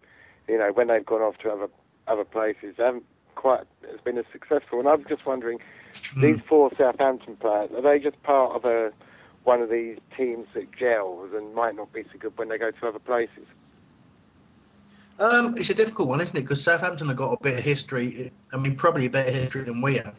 [0.47, 1.67] You know, when they've gone off to other
[2.07, 4.79] other places, they haven't quite it's been as successful.
[4.79, 5.59] And I'm just wondering,
[6.15, 6.21] mm.
[6.21, 8.93] these four Southampton players are they just part of a
[9.43, 12.71] one of these teams that gels and might not be so good when they go
[12.71, 13.47] to other places?
[15.21, 16.41] Um, it's a difficult one, isn't it?
[16.41, 18.31] Because Southampton have got a bit of history.
[18.51, 20.15] I mean, probably a better history than we have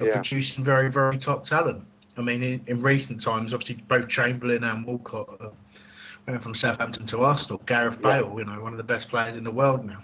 [0.00, 0.14] of yeah.
[0.14, 1.84] producing very, very top talent.
[2.16, 5.48] I mean, in, in, recent times, obviously both Chamberlain and Walcott uh,
[6.26, 7.60] went from Southampton to Arsenal.
[7.66, 10.02] Gareth Bale, you know, one of the best players in the world now.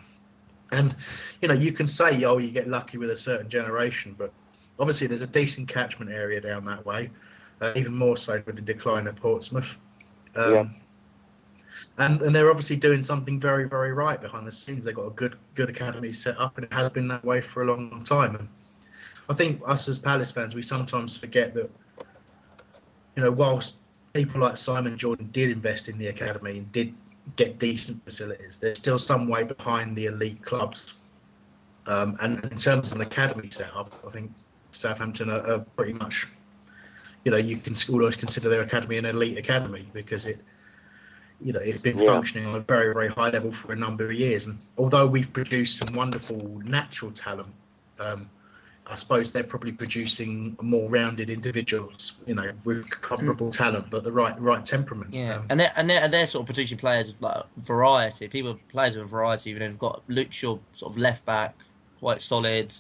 [0.71, 0.95] And
[1.41, 4.35] you know, you can say, oh, you get lucky with a certain generation, but
[4.79, 7.11] obviously there's a decent catchment area down that way.
[7.63, 9.65] Uh, even more so with the decline of Portsmouth.
[10.37, 10.65] Um, yeah
[11.99, 14.85] and and they're obviously doing something very very right behind the scenes.
[14.85, 17.63] They've got a good good academy set up, and it has been that way for
[17.63, 18.37] a long, time.
[18.37, 18.49] And
[19.29, 21.71] I think us as Palace fans, we sometimes forget that
[23.17, 23.75] you know whilst
[24.15, 26.95] people like Simon Jordan did invest in the academy and did
[27.37, 30.95] get decent facilities, they're still some way behind the elite clubs.
[31.87, 34.31] Um, and in terms of an academy setup, I think
[34.71, 36.27] Southampton are, are pretty much,
[37.25, 40.39] you know, you can almost consider their academy an elite academy because it
[41.41, 42.07] you know, it's been yeah.
[42.07, 44.47] functioning on a very, very high level for a number of years.
[44.47, 47.55] And although we've produced some wonderful natural talent,
[48.01, 48.29] um,
[48.87, 53.57] I suppose they're probably producing more rounded individuals, you know, with comparable mm.
[53.57, 55.13] talent, but the right right temperament.
[55.13, 58.29] Yeah, um, and they're and they're, they're sort of producing players of like variety.
[58.29, 59.51] People players with variety.
[59.51, 61.55] Even they've got Luke Shaw, sort of left back,
[62.01, 62.75] quite solid,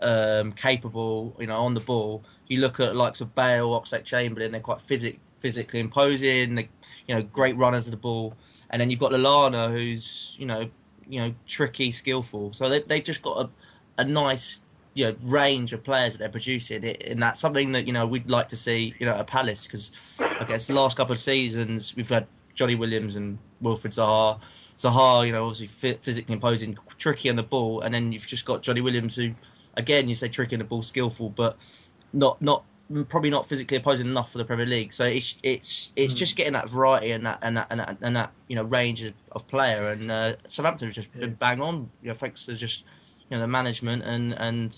[0.00, 1.34] um, capable.
[1.40, 2.22] You know, on the ball.
[2.46, 4.52] You look at likes of Bale, Oxlade, Chamberlain.
[4.52, 6.54] They're quite physic physically imposing.
[6.54, 6.68] the
[7.06, 8.34] you know, great runners of the ball,
[8.70, 10.68] and then you've got Lallana, who's you know,
[11.08, 12.52] you know, tricky, skillful.
[12.52, 14.60] So they they just got a, a nice
[14.94, 18.28] you know range of players that they're producing, and that's something that you know we'd
[18.28, 21.94] like to see you know at Palace because I guess the last couple of seasons
[21.96, 24.40] we've had Johnny Williams and Wilfried Zaha.
[24.76, 28.62] Zaha, you know, obviously physically imposing, tricky on the ball, and then you've just got
[28.62, 29.34] Johnny Williams who,
[29.74, 31.56] again, you say tricky on the ball, skillful, but
[32.12, 32.64] not not
[33.08, 34.92] probably not physically opposing enough for the Premier League.
[34.92, 36.16] So it's it's it's mm.
[36.16, 39.02] just getting that variety and that and that and that, and that you know range
[39.02, 39.90] of, of player.
[39.90, 41.20] And uh, Southampton has just yeah.
[41.20, 41.90] been bang on.
[42.02, 42.84] You know, thanks to just
[43.30, 44.76] you know the management and and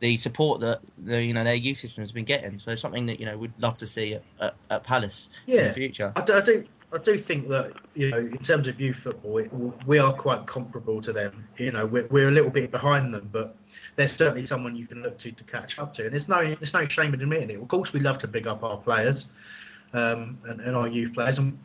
[0.00, 2.58] the support that the you know their youth system has been getting.
[2.58, 5.60] So it's something that you know we'd love to see at, at, at Palace yeah.
[5.60, 6.12] in the future.
[6.16, 9.50] I I do I do think that you know, in terms of youth football, it,
[9.86, 11.46] we are quite comparable to them.
[11.56, 13.56] You know, we're, we're a little bit behind them, but
[13.96, 16.04] there's certainly someone you can look to to catch up to.
[16.04, 17.62] And there's no there's no shame in admitting it.
[17.62, 19.26] Of course, we love to big up our players
[19.92, 21.58] um, and, and, our youth players, and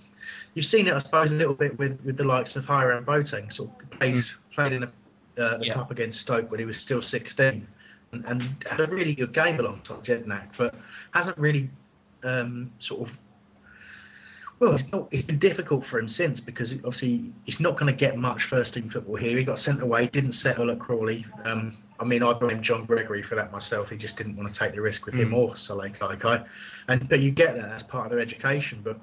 [0.54, 3.52] you've seen it, I suppose, a little bit with, with the likes of Hiram Boateng.
[3.52, 4.92] Sort of played played in a,
[5.42, 5.74] uh, the yeah.
[5.74, 7.68] cup against Stoke when he was still 16,
[8.12, 10.76] and, and had a really good game alongside Jedinak, but
[11.14, 11.70] hasn't really
[12.24, 13.16] um, sort of
[14.60, 17.98] well, it's, not, it's been difficult for him since because obviously he's not going to
[17.98, 19.38] get much first team football here.
[19.38, 21.26] He got sent away, didn't settle at Crawley.
[21.44, 23.90] Um, I mean, I blame John Gregory for that myself.
[23.90, 25.24] He just didn't want to take the risk with mm.
[25.24, 26.46] him or Sullay Kaikai.
[26.88, 28.82] And but you get that as part of their education.
[28.84, 29.00] But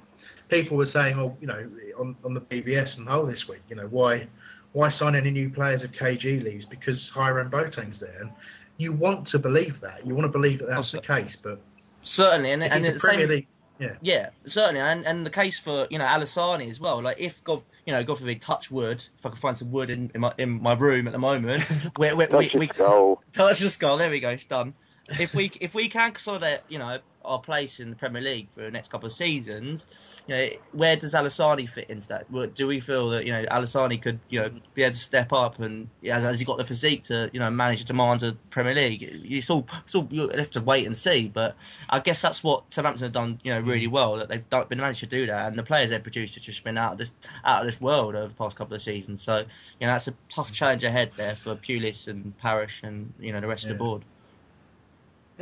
[0.49, 3.77] people were saying, oh, you know, on, on the BBS and whole this week, you
[3.77, 4.29] know, why
[4.73, 6.65] why sign any new players if KG leaves?
[6.65, 8.23] Because Hiram Boateng's there.
[8.23, 8.31] And
[8.79, 10.07] you want to believe that.
[10.07, 11.37] You want to believe that that's oh, the case.
[11.41, 11.61] But
[12.01, 13.37] certainly, and, and it's a Premier same...
[13.37, 13.49] League
[13.83, 17.03] yeah, yeah, certainly, and and the case for you know Alisani as well.
[17.03, 19.05] Like if God, you know, God forbid, touch wood.
[19.19, 21.63] If I can find some wood in, in my in my room at the moment,
[21.97, 23.23] where, where touch we, we skull.
[23.33, 23.97] touch the skull.
[23.97, 24.31] There we go.
[24.31, 24.75] It's done.
[25.19, 28.63] If we if we can consolidate, you know, our place in the Premier League for
[28.63, 32.55] the next couple of seasons, you know, where does Alassani fit into that?
[32.55, 35.59] Do we feel that you know Alassani could you know be able to step up
[35.59, 38.75] and has, has he got the physique to you know manage the demands of Premier
[38.75, 39.03] League?
[39.03, 41.29] It's all, it's all you have to wait and see.
[41.29, 41.57] But
[41.89, 43.93] I guess that's what Southampton have done you know really mm.
[43.93, 46.45] well that they've done, been managed to do that, and the players they've produced have
[46.45, 47.13] just been out of this
[47.45, 49.23] out of this world over the past couple of seasons.
[49.23, 49.39] So
[49.81, 50.55] you know that's a tough mm.
[50.55, 53.71] challenge ahead there for Pulis and Parish and you know the rest yeah.
[53.71, 54.05] of the board.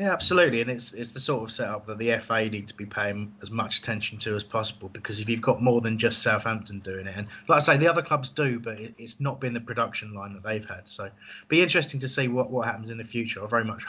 [0.00, 2.86] Yeah, absolutely, and it's it's the sort of setup that the FA need to be
[2.86, 6.78] paying as much attention to as possible because if you've got more than just Southampton
[6.78, 9.52] doing it, and like I say, the other clubs do, but it, it's not been
[9.52, 10.88] the production line that they've had.
[10.88, 11.10] So,
[11.48, 13.44] be interesting to see what, what happens in the future.
[13.44, 13.84] I very much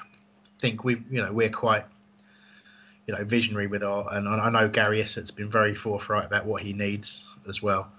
[0.60, 1.86] think we, you know, we're quite,
[3.08, 6.62] you know, visionary with our, and I know Gary Issott's been very forthright about what
[6.62, 7.90] he needs as well.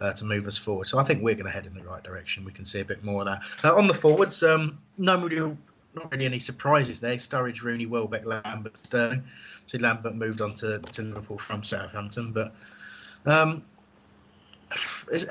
[0.00, 2.02] Uh, to move us forward, so I think we're going to head in the right
[2.02, 2.44] direction.
[2.44, 4.42] We can see a bit more of that uh, on the forwards.
[4.42, 5.16] Um, no
[5.94, 7.16] not really any surprises there.
[7.16, 9.22] Sturridge, Rooney, Welbeck, Lambert, Sterling.
[9.66, 12.54] So Lambert moved on to, to Liverpool from Southampton, but
[13.26, 13.62] um,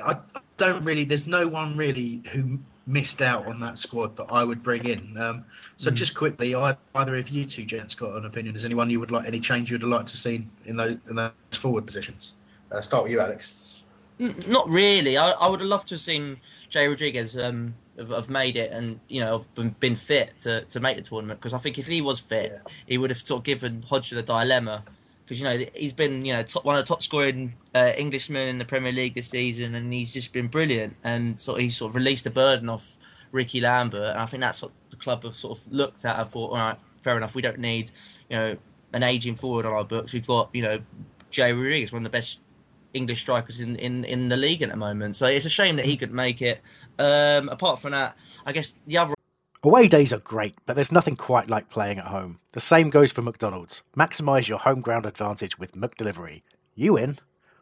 [0.04, 0.18] I
[0.56, 1.04] don't really.
[1.04, 5.16] There's no one really who missed out on that squad that I would bring in.
[5.16, 5.44] Um,
[5.76, 5.94] so mm.
[5.94, 8.56] just quickly, either of you two gents got an opinion?
[8.56, 11.32] Is anyone you would like any change you'd like to see in those in those
[11.52, 12.34] forward positions?
[12.70, 13.56] Uh, start with you, Alex.
[14.18, 15.16] Not really.
[15.16, 18.70] I, I would have loved to have seen Jay Rodriguez um, have, have, made it
[18.72, 21.40] and you know have been, been fit to, to make the tournament.
[21.40, 22.72] Because I think if he was fit, yeah.
[22.86, 24.84] he would have sort of given Hodgson a dilemma.
[25.24, 28.48] Because you know he's been you know top, one of the top scoring uh, Englishmen
[28.48, 31.70] in the Premier League this season and he's just been brilliant and sort of he
[31.70, 32.96] sort of released the burden off
[33.30, 34.10] Ricky Lambert.
[34.10, 36.56] And I think that's what the club have sort of looked at and thought all
[36.56, 37.90] right fair enough we don't need
[38.28, 38.56] you know
[38.92, 40.12] an aging forward on our books.
[40.12, 40.80] We've got you know
[41.30, 42.40] Jay Rodriguez one of the best
[42.94, 45.16] English strikers in, in, in the league at the moment.
[45.16, 46.60] So it's a shame that he couldn't make it.
[46.98, 49.14] Um, apart from that, I guess the other.
[49.62, 52.40] Away days are great, but there's nothing quite like playing at home.
[52.52, 53.82] The same goes for McDonald's.
[53.96, 56.42] Maximise your home ground advantage with McDelivery.
[56.74, 57.18] You in?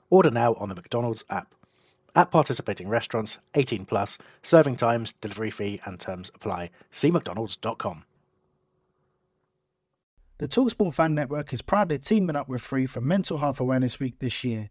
[0.08, 1.54] Order now on the McDonald's app.
[2.16, 6.70] At participating restaurants, 18 plus, serving times, delivery fee, and terms apply.
[6.90, 8.04] See McDonald's.com.
[10.38, 14.18] The Talksport Fan Network is proudly teaming up with Free for Mental Health Awareness Week
[14.20, 14.70] this year.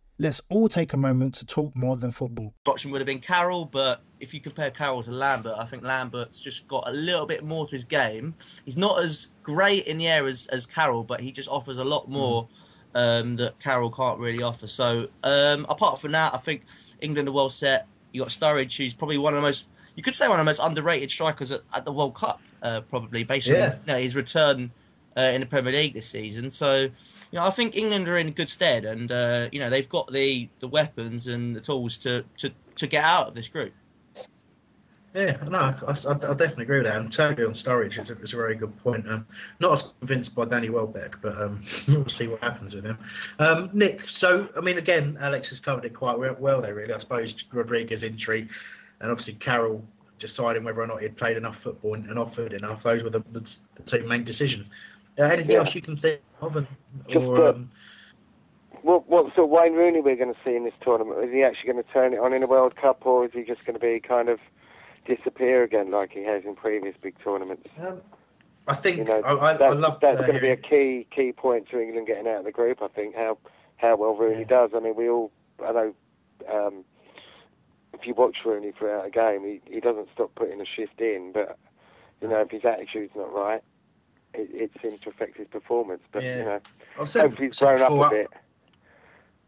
[0.21, 2.53] let's all take a moment to talk more than football.
[2.67, 6.39] Option would have been Carroll, but if you compare Carroll to Lambert, I think Lambert's
[6.39, 8.35] just got a little bit more to his game.
[8.63, 11.83] He's not as great in the air as, as Carroll, but he just offers a
[11.83, 12.47] lot more
[12.93, 14.67] um, that Carroll can't really offer.
[14.67, 16.65] So um, apart from that, I think
[17.01, 17.87] England are well set.
[18.11, 20.49] You got Sturridge, who's probably one of the most you could say one of the
[20.49, 23.65] most underrated strikers at, at the World Cup, uh, probably based yeah.
[23.65, 24.71] on you know, his return
[25.17, 26.51] uh, in the Premier League this season.
[26.51, 26.89] So, you
[27.33, 30.49] know, I think England are in good stead, and uh, you know they've got the,
[30.59, 33.73] the weapons and the tools to, to, to get out of this group.
[35.13, 36.95] Yeah, no, I, I, I definitely agree with that.
[36.95, 39.05] And totally on Sturridge is a, a very good point.
[39.09, 39.27] Um,
[39.59, 42.97] not as convinced by Danny Welbeck, but um, we'll see what happens with him.
[43.37, 46.75] Um, Nick, so I mean, again, Alex has covered it quite well there.
[46.75, 48.47] Really, I suppose Rodriguez injury,
[49.01, 49.83] and obviously Carroll
[50.21, 52.83] deciding whether or not he'd played enough football and offered enough.
[52.83, 53.41] Those were the, the,
[53.75, 54.69] the two main decisions.
[55.17, 55.59] Uh, anything yeah.
[55.59, 56.55] else you can think of?
[56.55, 56.67] And,
[57.15, 57.71] or, um...
[58.81, 61.23] what, what sort of Wayne Rooney we're going to see in this tournament?
[61.23, 63.43] Is he actually going to turn it on in a World Cup, or is he
[63.43, 64.39] just going to be kind of
[65.05, 67.67] disappear again like he has in previous big tournaments?
[67.77, 68.01] Um,
[68.67, 71.07] I think you know, I, I, that's, I love that's going to be a key
[71.13, 72.81] key point to England getting out of the group.
[72.81, 73.37] I think how
[73.77, 74.47] how well Rooney yeah.
[74.47, 74.71] does.
[74.75, 75.31] I mean, we all
[75.63, 75.93] I know.
[76.51, 76.85] Um,
[77.93, 81.31] if you watch Rooney throughout a game, he, he doesn't stop putting a shift in.
[81.33, 81.57] But
[82.21, 83.61] you know, if his attitude's not right,
[84.33, 86.01] it, it seems to affect his performance.
[86.11, 86.37] But yeah.
[86.37, 86.59] you know,
[86.99, 88.27] I've said, hopefully he's grown up a bit.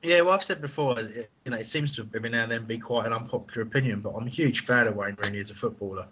[0.02, 2.78] Yeah, well, I've said before, you know, it seems to every now and then be
[2.78, 6.08] quite an unpopular opinion, but I'm a huge fan of Wayne Rooney as a footballer.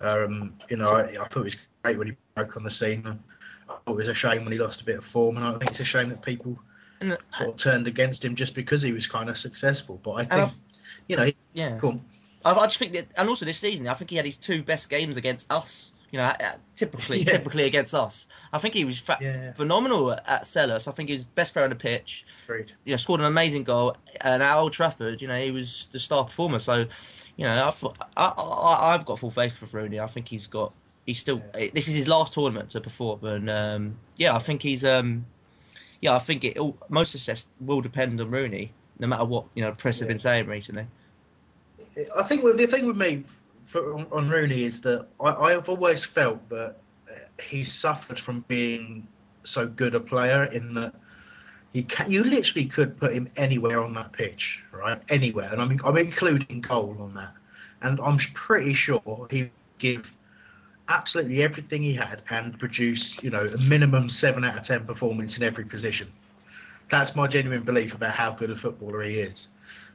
[0.00, 3.06] Um, you know, I, I, thought it was great when he broke on the scene.
[3.06, 5.56] I thought it was a shame when he lost a bit of form, and I
[5.58, 6.58] think it's a shame that people
[6.98, 10.00] the, sort of turned against him just because he was kind of successful.
[10.02, 10.52] But I think,
[11.06, 12.00] you know, yeah, cool.
[12.44, 14.64] I, I just think that, and also this season, I think he had his two
[14.64, 16.32] best games against us you know,
[16.74, 17.32] typically yeah.
[17.32, 18.26] typically against us.
[18.52, 19.52] I think he was fa- yeah.
[19.52, 20.88] phenomenal at Selhurst.
[20.88, 22.24] I think he was best player on the pitch.
[22.46, 22.72] Great.
[22.84, 23.96] You know, scored an amazing goal.
[24.20, 26.58] And at Old Trafford, you know, he was the star performer.
[26.58, 26.86] So,
[27.36, 27.84] you know, I've,
[28.16, 30.00] I, have got full faith for Rooney.
[30.00, 30.72] I think he's got,
[31.06, 31.68] he's still, yeah.
[31.72, 33.24] this is his last tournament to perform.
[33.24, 35.26] And, um, yeah, I think he's, um,
[36.00, 39.46] yeah, I think it all, most of success will depend on Rooney, no matter what
[39.54, 40.86] you know press have been saying recently.
[42.16, 43.24] I think the thing with me
[43.70, 46.76] for, on, on Rooney is that I, I've always felt that
[47.40, 49.06] he suffered from being
[49.44, 50.94] so good a player in that
[51.72, 55.00] he can, you literally could put him anywhere on that pitch, right?
[55.08, 57.32] Anywhere, and I'm I'm including goal on that,
[57.82, 60.04] and I'm pretty sure he give
[60.88, 65.36] absolutely everything he had and produce you know a minimum seven out of ten performance
[65.36, 66.10] in every position.
[66.90, 69.46] That's my genuine belief about how good a footballer he is.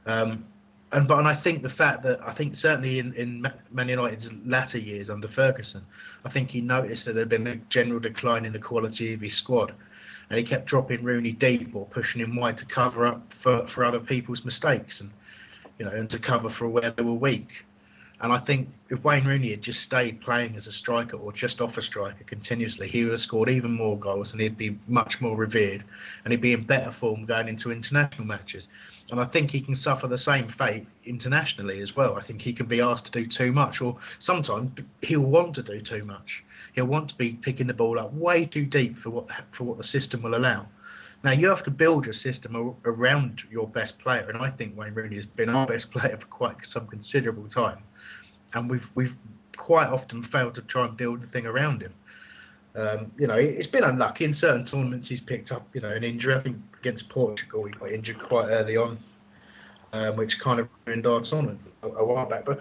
[0.06, 0.46] Um,
[0.92, 4.30] and but and I think the fact that I think certainly in, in Man United's
[4.44, 5.84] latter years under Ferguson,
[6.24, 9.20] I think he noticed that there had been a general decline in the quality of
[9.20, 9.74] his squad,
[10.30, 13.84] and he kept dropping Rooney deep or pushing him wide to cover up for, for
[13.84, 15.10] other people's mistakes and
[15.78, 17.48] you know and to cover for where they were weak.
[18.20, 21.60] And I think if Wayne Rooney had just stayed playing as a striker or just
[21.60, 25.20] off a striker continuously, he would have scored even more goals and he'd be much
[25.20, 25.84] more revered
[26.24, 28.68] and he'd be in better form going into international matches.
[29.10, 32.16] And I think he can suffer the same fate internationally as well.
[32.16, 35.62] I think he can be asked to do too much, or sometimes he'll want to
[35.62, 36.42] do too much.
[36.74, 39.78] He'll want to be picking the ball up way too deep for what for what
[39.78, 40.66] the system will allow.
[41.22, 44.94] Now you have to build your system around your best player, and I think Wayne
[44.94, 47.78] Rooney has been our best player for quite some considerable time,
[48.54, 49.14] and we've we've
[49.56, 51.94] quite often failed to try and build the thing around him.
[52.76, 55.08] Um, you know, it's been unlucky in certain tournaments.
[55.08, 56.34] He's picked up, you know, an injury.
[56.34, 58.98] I think against Portugal, he got injured quite early on,
[59.94, 62.44] um, which kind of ruined our tournament a, a, while back.
[62.44, 62.58] But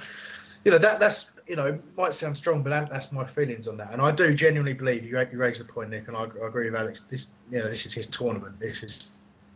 [0.64, 3.76] you know, that that's you know might sound strong, but that, that's my feelings on
[3.78, 3.92] that.
[3.92, 6.70] And I do genuinely believe you, you raise the point, Nick, and I, I, agree
[6.70, 7.04] with Alex.
[7.12, 8.58] This, you know, this is his tournament.
[8.58, 9.08] This is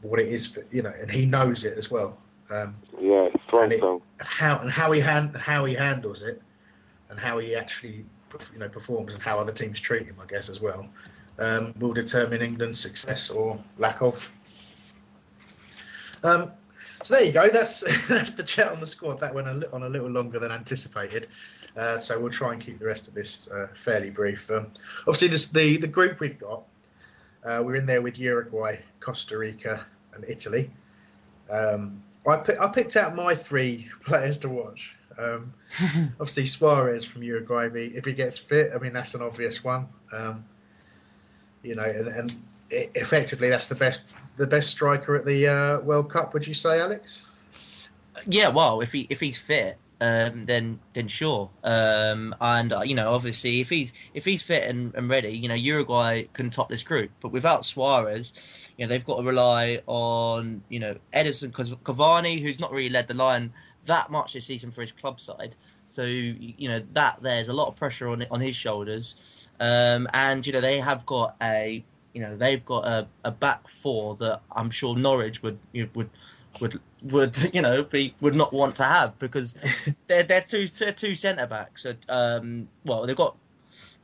[0.02, 2.18] what it is, for, you know, and he knows it as well.
[2.50, 3.82] Um, yeah, and it,
[4.18, 6.42] how and how he hand, how he handles it,
[7.10, 8.04] and how he actually
[8.54, 10.88] you know performs and how other teams treat him, I guess as well,
[11.40, 14.32] um, will determine England's success or lack of.
[16.24, 16.52] Um,
[17.04, 17.50] so there you go.
[17.50, 19.20] That's that's the chat on the squad.
[19.20, 21.28] That went a li- on a little longer than anticipated.
[21.78, 24.50] Uh, so we'll try and keep the rest of this uh, fairly brief.
[24.52, 24.68] Um,
[25.02, 26.64] obviously, this, the the group we've got.
[27.44, 30.70] Uh, we're in there with Uruguay, Costa Rica, and Italy.
[31.50, 34.96] Um, I, I picked out my three players to watch.
[35.20, 35.54] Um,
[36.20, 39.88] obviously, Suarez from Uruguay, if he gets fit, I mean that's an obvious one.
[40.12, 40.46] Um,
[41.62, 42.36] you know, and, and
[42.70, 46.34] it, effectively that's the best the best striker at the uh, World Cup.
[46.34, 47.24] Would you say, Alex?
[48.26, 51.50] Yeah, well, if he if he's fit, um, then then sure.
[51.64, 55.50] Um, and uh, you know, obviously, if he's if he's fit and, and ready, you
[55.50, 57.12] know, Uruguay can top this group.
[57.22, 62.60] But without Suarez, you know, they've got to rely on you know Edinson Cavani, who's
[62.60, 63.52] not really led the line
[63.86, 65.56] that much this season for his club side.
[65.88, 70.46] So you know that there's a lot of pressure on on his shoulders, um, and
[70.46, 74.42] you know they have got a you know they've got a, a back four that
[74.52, 76.10] I'm sure Norwich would you know, would
[76.60, 79.54] would would you know be would not want to have because
[80.08, 81.86] they're they're two they're two centre backs.
[82.08, 83.36] Um, well, they've got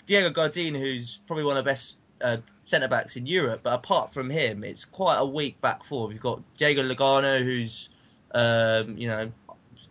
[0.06, 4.14] Diego Godin, who's probably one of the best uh, centre backs in Europe, but apart
[4.14, 6.12] from him, it's quite a weak back four.
[6.12, 7.90] You've got Diego Lugano, who's
[8.32, 9.32] um, you know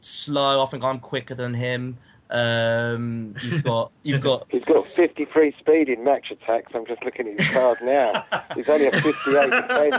[0.00, 0.62] slow.
[0.62, 1.98] I think I'm quicker than him.
[2.30, 6.74] Um, you've got you've got he's got 53 speed in Match Attax.
[6.74, 8.24] I'm just looking at his card now.
[8.54, 9.96] he's only a 58 defence.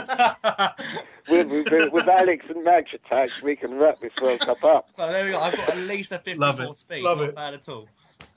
[1.30, 4.88] with, with, with, Alex and Match Attax, we can wrap this World Cup up.
[4.92, 5.40] So there we go.
[5.40, 7.04] I've got at least a 54 speed.
[7.04, 7.36] Love Not it.
[7.36, 7.88] bad at all.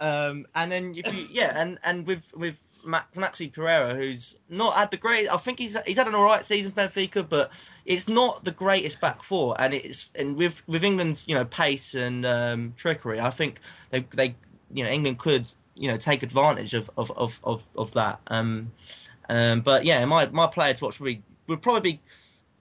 [0.01, 4.75] Um, and then if you yeah, and and with with Max, Maxi Pereira, who's not
[4.75, 5.29] had the great.
[5.29, 7.53] I think he's he's had an all right season for Benfica, but
[7.85, 9.55] it's not the greatest back four.
[9.61, 13.61] And it's and with with England's you know pace and um, trickery, I think
[13.91, 14.37] they they
[14.73, 18.21] you know England could you know take advantage of of of of, of that.
[18.29, 18.73] Um,
[19.29, 22.01] um, but yeah, my my player to watch would be would probably be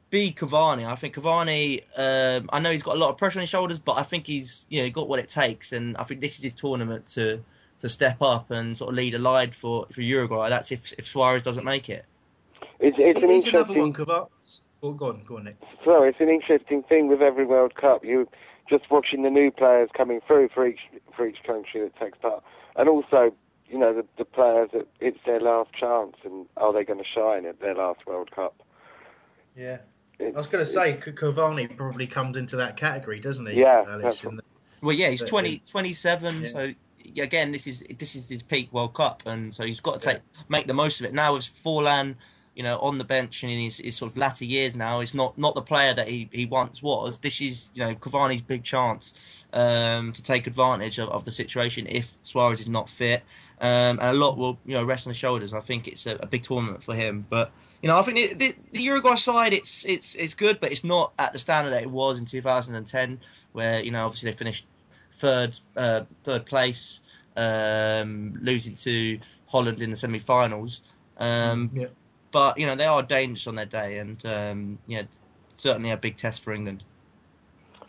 [0.09, 0.85] be Cavani.
[0.85, 1.83] I think Cavani.
[1.97, 4.27] Um, I know he's got a lot of pressure on his shoulders, but I think
[4.27, 7.43] he's you know got what it takes, and I think this is his tournament to
[7.79, 10.49] to step up and sort of lead a line for, for Uruguay.
[10.49, 12.05] That's if if Suarez doesn't make it.
[12.79, 13.75] It's, it's an Here's interesting.
[13.75, 14.27] another one, Cavani.
[14.83, 15.55] Oh, go on, go on, Nick.
[15.83, 18.05] So it's an interesting thing with every World Cup.
[18.05, 18.27] You
[18.69, 20.79] just watching the new players coming through for each
[21.15, 22.43] for each country that takes part,
[22.75, 23.31] and also
[23.69, 27.05] you know the, the players that it's their last chance, and are they going to
[27.05, 28.61] shine at their last World Cup?
[29.55, 29.79] Yeah.
[30.19, 33.59] It- I was going to say C- Cavani probably comes into that category, doesn't he?
[33.59, 34.41] Yeah, Alex, that's
[34.81, 36.47] Well, yeah, he's But, 20, 27, yeah.
[36.47, 36.73] so
[37.17, 40.21] again, this is this is his peak World Cup, and so he's got to take
[40.49, 41.13] make the most of it.
[41.13, 42.15] Now with Forlan,
[42.57, 45.13] you know, on the bench and in his, his sort of latter years now, he's
[45.13, 47.19] not not the player that he, he once was.
[47.19, 51.85] This is you know Cavani's big chance um, to take advantage of, of the situation
[51.87, 53.23] if Suarez is not fit.
[53.59, 55.53] Um, and a lot will you know rest on his shoulders.
[55.53, 57.27] I think it's a, a big tournament for him.
[57.29, 57.51] But
[57.81, 60.83] you know, I think the, the, the, Uruguay side it's it's it's good, but it's
[60.83, 63.19] not at the standard that it was in 2010,
[63.51, 64.65] where you know obviously they finished
[65.17, 67.01] third uh, third place,
[67.35, 70.81] um, losing to Holland in the semi-finals.
[71.17, 71.87] Um, Yeah.
[72.31, 75.03] But you know they are dangerous on their day, and um, yeah,
[75.55, 76.83] certainly a big test for England.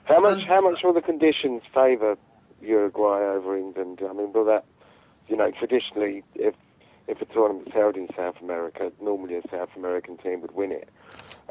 [0.05, 0.45] How much?
[0.45, 2.17] How much will the conditions favour
[2.63, 4.01] Uruguay over England?
[4.09, 4.65] I mean, will that,
[5.27, 6.55] you know, traditionally, if
[7.09, 10.89] if a tournament's held in South America, normally a South American team would win it.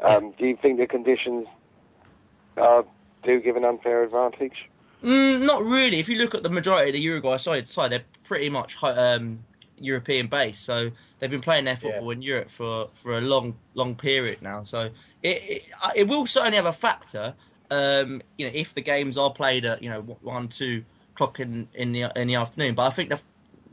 [0.02, 1.46] Um, do you think the conditions
[2.56, 2.82] uh,
[3.22, 4.68] do give an unfair advantage?
[5.02, 5.98] Mm, not really.
[6.00, 9.44] If you look at the majority of the Uruguay side, side they're pretty much um,
[9.78, 10.64] European based.
[10.64, 14.64] So they've been playing their football in Europe for, for a long long period now.
[14.64, 14.90] So
[15.22, 15.62] it it,
[15.94, 17.34] it will certainly have a factor.
[17.70, 20.84] Um, you know, if the games are played at you know one two
[21.14, 22.74] o'clock in, in the in the afternoon.
[22.74, 23.20] But I think the,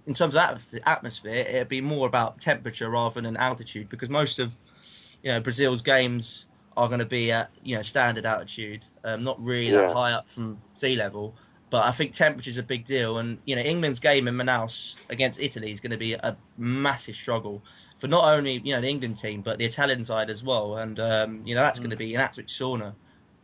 [0.05, 4.37] in terms of that atmosphere, it'd be more about temperature rather than altitude because most
[4.39, 4.53] of
[5.23, 6.45] you know Brazil's games
[6.77, 9.81] are going to be at you know standard altitude, um, not really Yeah.
[9.81, 11.35] that high up from sea level.
[11.71, 15.39] But I think temperature's a big deal, and you know England's game in Manaus against
[15.39, 17.61] Italy is going to be a massive struggle
[17.97, 20.99] for not only you know the England team but the Italian side as well, and
[20.99, 22.93] um, you know that's going to be an absolute sauna.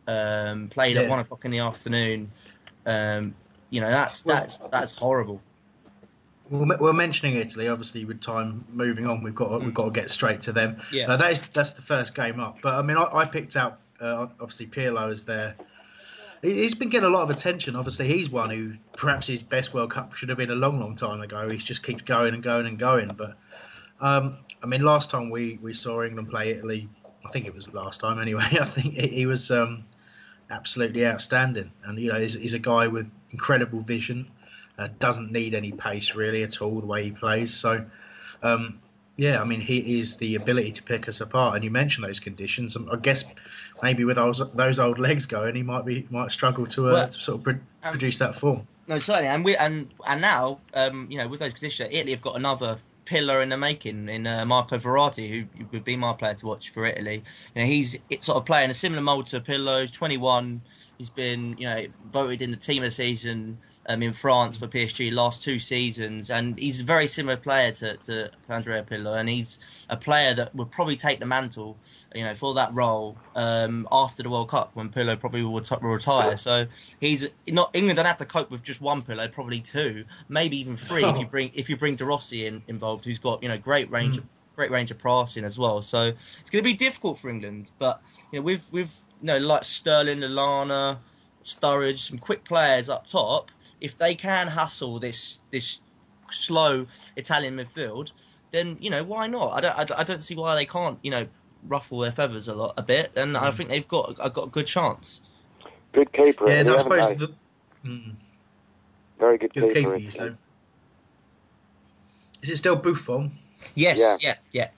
[0.06, 2.30] Um, played at one o'clock in the afternoon,
[2.86, 3.34] um,
[3.70, 5.40] you know that's that's that's horrible.
[6.52, 8.04] We're mentioning Italy, obviously.
[8.04, 10.76] With time moving on, we've got to, we've got to get straight to them.
[10.92, 11.10] Yeah.
[11.10, 12.58] Uh, that is that's the first game up.
[12.62, 15.54] But I mean, I, I picked out uh, obviously Pirlo is there.
[16.42, 17.74] He- He's been getting a lot of attention.
[17.76, 20.94] Obviously, he's one who perhaps his best World Cup should have been a long, long
[20.96, 21.48] time ago.
[21.48, 23.08] He just keeps going and going and going.
[23.16, 23.36] But
[24.00, 26.88] um, I mean, last time we, we saw England play Italy,
[27.24, 28.44] I think it was last time anyway.
[28.60, 29.84] I think he, he was um,
[30.50, 31.70] absolutely outstanding.
[31.84, 34.26] And you know, he's, he's a guy with incredible vision.
[34.78, 37.52] Uh, doesn't need any pace really at all the way he plays.
[37.52, 37.84] So,
[38.42, 38.80] um,
[39.16, 41.54] yeah, I mean, he is the ability to pick us apart.
[41.54, 42.74] And you mentioned those conditions.
[42.76, 43.24] Um, I guess
[43.82, 47.08] maybe with those those old legs going, he might be might struggle to, uh, Well,
[47.08, 48.66] to sort of pro- produce that form.
[48.88, 52.22] No, certainly, and we and and now, um, you know, with those conditions, Italy have
[52.22, 56.34] got another Pirlo in the making in uh, Marco Verratti, who would be my player
[56.34, 57.22] to watch for Italy.
[57.54, 59.82] You know, he's it's sort of playing a similar mold to Pirlo.
[59.82, 60.62] He's 21.
[60.98, 64.68] He's been, you know, voted in the team of the season um, in France for
[64.68, 69.28] PSG last two seasons, and he's a very similar player to, to Andrea Pirlo, and
[69.28, 71.76] he's a player that would probably take the mantle,
[72.14, 75.74] you know, for that role um, after the World Cup when Pirlo probably will, t-
[75.82, 76.36] will retire.
[76.36, 76.66] So
[77.00, 80.76] he's not England don't have to cope with just one Pirlo, probably two, maybe even
[80.76, 83.58] three if you bring if you bring De Rossi in involved, who's got you know
[83.58, 84.18] great range mm.
[84.18, 84.24] of
[84.56, 85.82] great range of passing as well.
[85.82, 89.38] So it's going to be difficult for England, but you know with with you know
[89.38, 90.98] like Sterling, Lallana,
[91.44, 95.80] Sturridge, some quick players up top, if they can hustle this this
[96.30, 96.86] slow
[97.16, 98.12] Italian midfield,
[98.50, 99.52] then you know why not?
[99.52, 101.26] I don't I don't, I don't see why they can't you know
[101.66, 103.54] ruffle their feathers a lot a bit, and I mm.
[103.54, 105.20] think they've got I've got a good chance.
[105.92, 106.48] Good keeper.
[106.48, 107.34] Yeah, Italy, no, I suppose the,
[107.84, 108.14] mm,
[109.18, 109.74] Very good, good keeper.
[109.74, 109.96] keeper.
[109.96, 110.30] You say.
[112.42, 113.38] Is it still Buffon?
[113.74, 114.16] Yes, Yeah.
[114.20, 114.68] yeah, yeah.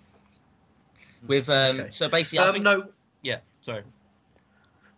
[1.27, 1.89] With um, Okay.
[1.91, 2.89] so basically, I Um, think no,
[3.23, 3.39] yeah.
[3.63, 3.83] Sorry.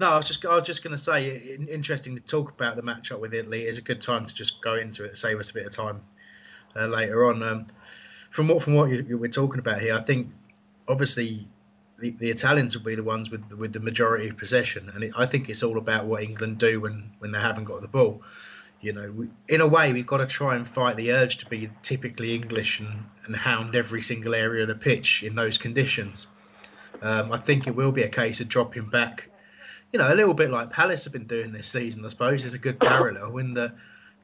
[0.01, 2.83] No, I was just I was just going to say, interesting to talk about the
[2.83, 3.63] matchup with Italy.
[3.63, 6.03] It's a good time to just go into it, save us a bit of time
[6.75, 7.43] uh, later on.
[7.43, 7.67] Um,
[8.31, 10.29] from what from what you, you we're talking about here, I think
[10.89, 11.47] obviously
[11.99, 15.13] the, the Italians will be the ones with with the majority of possession, and it,
[15.17, 18.23] I think it's all about what England do when when they haven't got the ball.
[18.87, 21.69] You know, in a way, we've got to try and fight the urge to be
[21.83, 26.27] typically English and, and hound every single area of the pitch in those conditions.
[27.03, 29.29] Um, I think it will be a case of dropping back
[29.93, 32.53] you know, a little bit like Palace have been doing this season, I suppose, is
[32.53, 33.73] a good parallel in the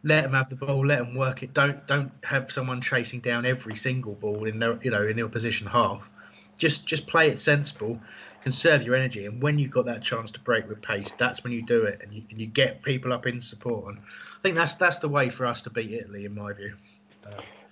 [0.05, 1.55] let them have the ball, let them work it.
[1.55, 5.23] Don't don't have someone chasing down every single ball in their you know in the
[5.23, 6.09] opposition half.
[6.57, 8.01] Just just play it sensible,
[8.43, 11.53] conserve your energy, and when you've got that chance to break with pace, that's when
[11.53, 13.95] you do it and you, and you get people up in support.
[13.95, 13.99] And
[14.43, 16.75] think that's that's the way for us to beat Italy, in my view.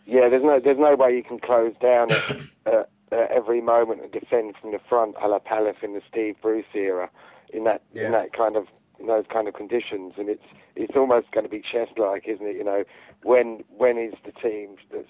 [0.07, 4.03] Yeah, there's no there's no way you can close down at, uh, at every moment
[4.03, 7.11] and defend from the front, a la Palace in the Steve Bruce era,
[7.53, 8.07] in that Yeah.
[8.07, 8.67] in that kind of
[8.99, 10.45] in those kind of conditions, and it's
[10.77, 12.57] it's almost going to be chess like, isn't it?
[12.57, 12.85] You know,
[13.23, 15.09] when when is the team that's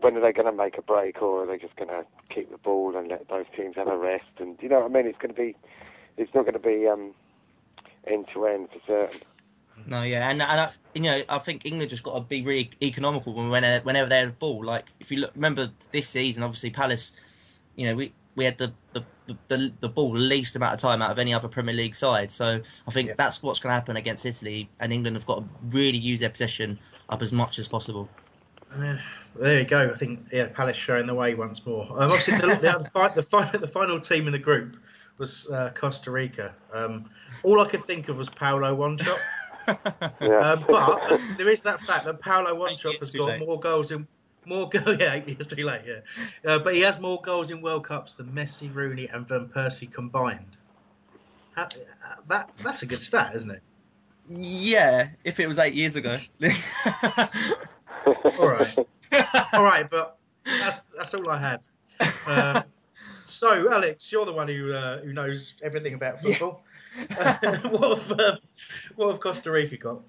[0.00, 2.50] when are they going to make a break, or are they just going to keep
[2.50, 4.24] the ball and let both teams have a rest?
[4.38, 5.06] And you know what I mean?
[5.06, 5.56] It's going to be
[6.16, 7.12] it's not going to be um,
[8.06, 9.20] end to end for certain.
[9.86, 12.70] No, yeah, and and I, you know, I think England just got to be really
[12.82, 14.64] economical when when- whenever they have the ball.
[14.64, 17.12] Like if you look, remember this season, obviously Palace,
[17.76, 19.04] you know, we we had the the,
[19.48, 22.30] the, the ball the least amount of time out of any other Premier League side.
[22.32, 23.14] So I think Yeah.
[23.16, 26.30] that's what's going to happen against Italy, and England have got to really use their
[26.30, 26.78] possession
[27.08, 28.08] up as much as possible.
[28.72, 28.96] Uh,
[29.36, 29.90] there you go.
[29.92, 31.84] I think yeah, Palace showing the way once more.
[31.92, 34.76] Um, obviously, the, the, the, the, fi- the final team in the group
[35.18, 36.54] was uh, Costa Rica.
[36.72, 37.08] Um,
[37.44, 39.06] all I could think of was Paolo Wanchope.
[39.06, 39.16] Yeah.
[39.68, 43.46] Uh, but there is that fact that Paolo Wanchope has got late.
[43.46, 44.06] more goals in
[44.46, 44.96] more goals.
[45.00, 46.00] yeah, eight years too late, yeah.
[46.50, 49.90] Uh, but he has more goals in World Cups than Messi, Rooney, and Van Persie
[49.90, 50.56] combined.
[51.56, 51.68] Ha-
[52.04, 53.62] uh, that that's a good stat, isn't it?
[54.28, 56.16] Yeah, if it was eight years ago.
[58.06, 58.78] All right,
[59.52, 61.64] all right, but that's that's all I had.
[62.26, 62.64] Um,
[63.24, 66.62] so, Alex, you're the one who uh, who knows everything about football.
[67.70, 68.38] what have um,
[68.96, 70.00] what have Costa Rica got?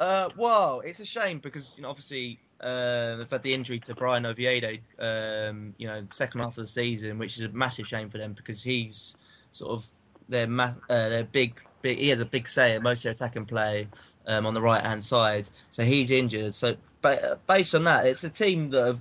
[0.00, 3.94] Uh, well, it's a shame because you know obviously uh, they've had the injury to
[3.94, 8.08] Bryan Oviedo, um, you know, second half of the season, which is a massive shame
[8.08, 9.16] for them because he's
[9.50, 9.86] sort of
[10.28, 11.98] their ma- uh, their big big.
[11.98, 13.88] He has a big say in most of their attacking play
[14.26, 16.54] um, on the right hand side, so he's injured.
[16.54, 19.00] So, but based on that, it's a team that have,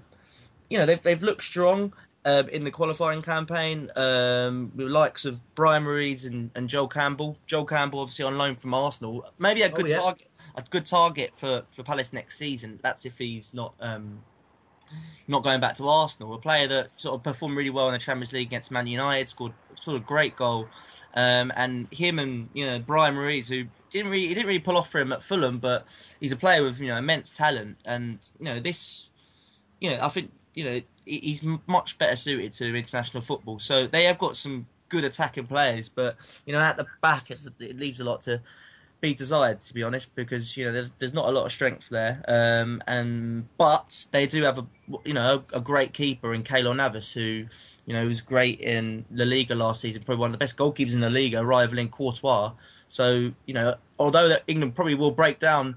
[0.69, 1.93] you know, they've they've looked strong.
[2.25, 6.87] Um, in the qualifying campaign, um, with the likes of Bryan Ruiz and, and Joel
[6.87, 7.37] Campbell.
[7.47, 9.97] Joel Campbell, obviously on loan from Arsenal, maybe a good yeah.
[9.97, 12.79] target a good target for, for Palace next season.
[12.81, 14.23] That's if he's not um,
[15.27, 16.33] not going back to Arsenal.
[16.33, 19.27] A player that sort of performed really well in the Champions League against Man United,
[19.29, 20.67] scored sort of great goal,
[21.15, 24.77] um, and him and you know Bryan Ruiz, who didn't really he didn't really pull
[24.77, 25.85] off for him at Fulham, but
[26.19, 29.09] he's a player with you know immense talent, and you know this,
[29.79, 33.59] you know I think you know he's much better suited to international football.
[33.59, 37.77] So they have got some good attacking players, but you know at the back it
[37.77, 38.41] leaves a lot to
[39.03, 41.89] be desired, to be honest, because you know there, there's not a lot of strength
[41.89, 42.23] there.
[42.27, 44.65] Um, and but they do have a
[45.03, 47.45] you know a, a great keeper in Keylor Navas, who
[47.85, 50.93] you know was great in La Liga last season, probably one of the best goalkeepers
[50.93, 52.53] in the Liga, rivaling Courtois.
[52.87, 55.75] So you know, although that England probably will break down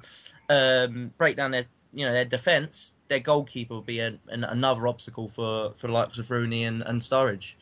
[0.49, 1.67] um, break down their
[1.97, 5.93] you know their defence, their goalkeeper would be an, an, another obstacle for for the
[5.93, 7.55] likes of Rooney and, and Sturridge.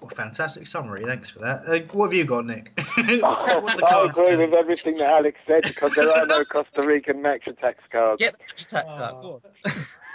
[0.00, 1.04] Well, fantastic summary.
[1.04, 1.62] Thanks for that.
[1.66, 2.72] Uh, what have you got, Nick?
[2.96, 6.44] What are the I agree to- with everything that Alex said because there are no
[6.52, 8.20] Costa Rican Match Attax cards.
[8.20, 9.22] Get the tax out.
[9.22, 9.40] Go on.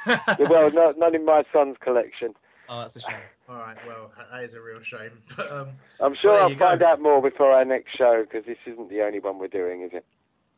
[0.07, 2.33] Yeah, well, no, none in my son's collection.
[2.69, 3.15] oh, that's a shame.
[3.49, 5.11] All right, well, that is a real shame.
[5.35, 5.69] But um,
[5.99, 6.65] I'm sure Well, I'll you go.
[6.67, 9.81] find out more before our next show because this isn't the only one we're doing,
[9.81, 10.05] is it?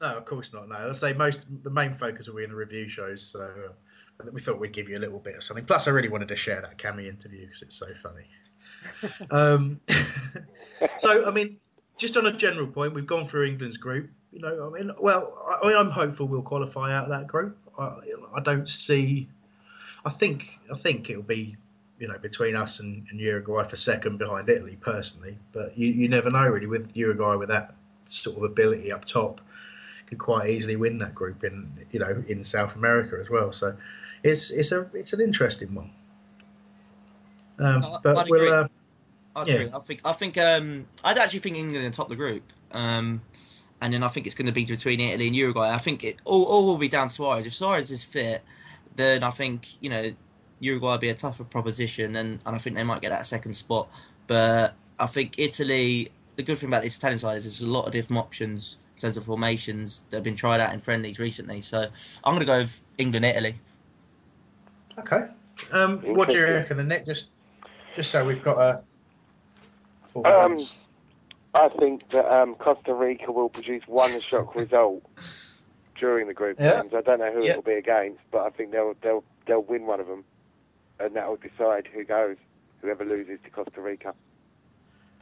[0.01, 0.69] No, of course not.
[0.69, 3.25] No, I'll say most the main focus will be in the review shows.
[3.25, 5.65] So uh, we thought we'd give you a little bit of something.
[5.65, 8.25] Plus, I really wanted to share that Cammy interview because it's so funny.
[9.31, 9.79] um,
[10.97, 11.57] so, I mean,
[11.97, 14.09] just on a general point, we've gone through England's group.
[14.31, 17.27] You know, I mean, well, I, I mean, I'm hopeful we'll qualify out of that
[17.27, 17.57] group.
[17.77, 17.97] I,
[18.35, 19.27] I don't see.
[20.05, 21.57] I think I think it'll be
[21.99, 25.37] you know between us and, and Uruguay for second behind Italy personally.
[25.51, 29.41] But you, you never know really with Uruguay with that sort of ability up top
[30.09, 33.53] could quite easily win that group in you know in South America as well.
[33.53, 33.75] So
[34.23, 35.91] it's it's a it's an interesting one.
[37.59, 38.67] Um, I- but I'd we'll uh,
[39.35, 39.53] I Yeah.
[39.53, 39.71] agree.
[39.73, 43.21] I think I think um, I'd actually think England will top the group, um,
[43.81, 45.73] and then I think it's going to be between Italy and Uruguay.
[45.73, 47.45] I think it all, all will be down to Suarez.
[47.45, 48.43] If Suarez is fit,
[48.95, 50.11] then I think you know
[50.59, 53.53] Uruguay will be a tougher proposition, and, and I think they might get that second
[53.53, 53.87] spot.
[54.27, 56.11] But I think Italy.
[56.35, 59.17] The good thing about this Italian side is there's a lot of different options terms
[59.17, 61.61] of formations that have been tried out in friendlies recently.
[61.61, 61.87] So
[62.23, 63.55] I'm going to go with England Italy.
[64.99, 65.27] okay.
[65.71, 67.05] Um, what do you reckon, then, Nick?
[67.05, 67.31] Just
[67.95, 68.57] just so we've got
[70.15, 70.25] a.
[70.25, 70.57] Um.
[71.55, 75.03] I think that um, Costa Rica will produce one shock result
[75.95, 76.81] during the group Yeah.
[76.81, 76.93] games.
[76.95, 77.53] I don't know who Yeah.
[77.53, 80.23] it will be against, but I think they'll they'll they'll win one of them,
[80.99, 82.37] and that will decide who goes.
[82.81, 84.13] Whoever loses to Costa Rica.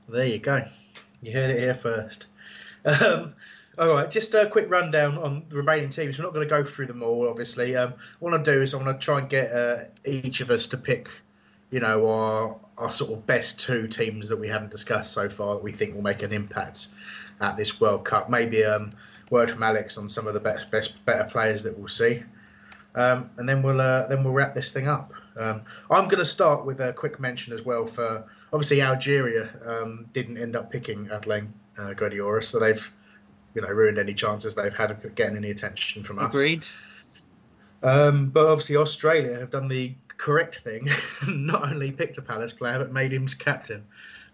[0.08, 0.64] There you go.
[1.24, 2.28] You heard it here first.
[2.86, 3.34] Um,
[3.80, 6.18] all right, just a quick rundown on the remaining teams.
[6.18, 7.76] We're not going to go through them all, obviously.
[7.76, 10.66] Um, what I do is I want to try and get uh, each of us
[10.68, 11.10] to pick,
[11.70, 15.56] you know, our our sort of best two teams that we haven't discussed so far
[15.56, 16.88] that we think will make an impact
[17.40, 18.30] at this World Cup.
[18.30, 18.92] Maybe um,
[19.32, 22.24] word from Alex on some of the best, best, better players that we'll see,
[22.96, 25.12] um, and then we'll uh, then we'll wrap this thing up.
[25.38, 25.62] Um,
[25.92, 30.40] I'm going to start with a quick mention as well for obviously Algeria um, didn't
[30.40, 31.48] end up picking Adelaide
[31.78, 32.92] uh, Guardiola, so they've
[33.58, 36.30] you know ruined any chances they've had of getting any attention from us.
[36.30, 36.66] Agreed.
[37.82, 40.88] Um, but obviously Australia have done the correct thing,
[41.28, 43.84] not only picked a Palace player but made him captain.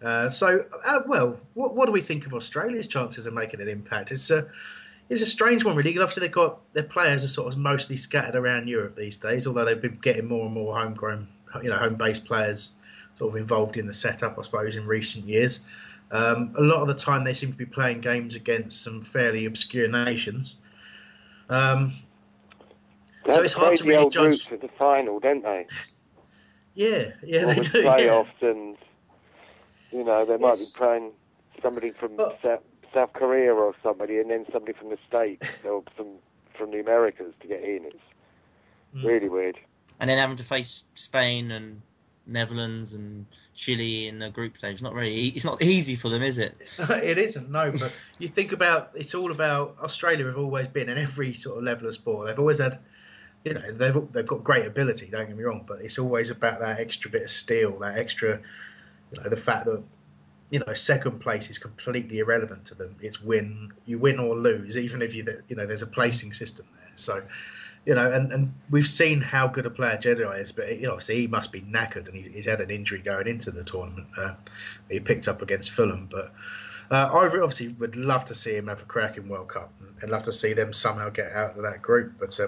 [0.04, 3.70] Uh, so, uh, well, what, what do we think of Australia's chances of making an
[3.70, 4.12] impact?
[4.12, 4.46] It's a
[5.10, 5.92] it's a strange one, really.
[5.92, 9.48] Because obviously they've got their players are sort of mostly scattered around Europe these days.
[9.48, 11.30] Although they've been getting more and more homegrown,
[11.62, 12.74] you know, home-based players
[13.14, 15.62] sort of involved in the setup, I suppose, in recent years.
[16.14, 19.46] Um, a lot of the time, they seem to be playing games against some fairly
[19.46, 20.60] obscure nations.
[21.50, 21.94] Um,
[23.28, 25.66] So it's hard to crazy really old judge- routes at the final, don't they?
[26.76, 27.82] Yeah, yeah, All they the do.
[27.82, 27.98] Yeah.
[27.98, 28.78] playoffs and
[29.92, 31.12] you know they might It's- be playing
[31.62, 32.62] somebody from But- South,
[32.94, 36.16] South Korea or somebody, and then somebody from the states or some
[36.58, 37.86] from the Americas to get in.
[37.86, 37.98] It's
[38.96, 39.04] Mm.
[39.06, 39.60] really weird.
[40.00, 41.82] and then having to face Spain and
[42.26, 44.82] Netherlands and Chile in the group stage.
[44.82, 46.56] Not e, It's not easy for them, is it?
[46.90, 50.26] it isn't no, but you think about it's all about Australia.
[50.26, 52.28] Have always been in every sort of level of sport.
[52.28, 52.78] They've always had,
[53.44, 55.08] you know, they've they've got great ability.
[55.08, 58.40] Don't get me wrong, but it's always about that extra bit of steel, that extra,
[59.12, 59.84] you know, the fact that
[60.50, 62.96] you know second place is completely irrelevant to them.
[63.02, 66.66] It's win you win or lose, even if you you know there's a placing system
[66.78, 66.92] there.
[66.96, 67.24] So.
[67.86, 70.92] You know, and, and we've seen how good a player Jedi is, but you know,
[70.94, 74.08] obviously he must be knackered, and he's, he's had an injury going into the tournament.
[74.18, 74.36] Uh,
[74.90, 76.34] he picked up against Fulham, but
[76.92, 79.90] uh, I obviously would love to see him have a crack in World Cup and,
[80.02, 82.14] and love to see them somehow get out of that group.
[82.20, 82.48] But uh,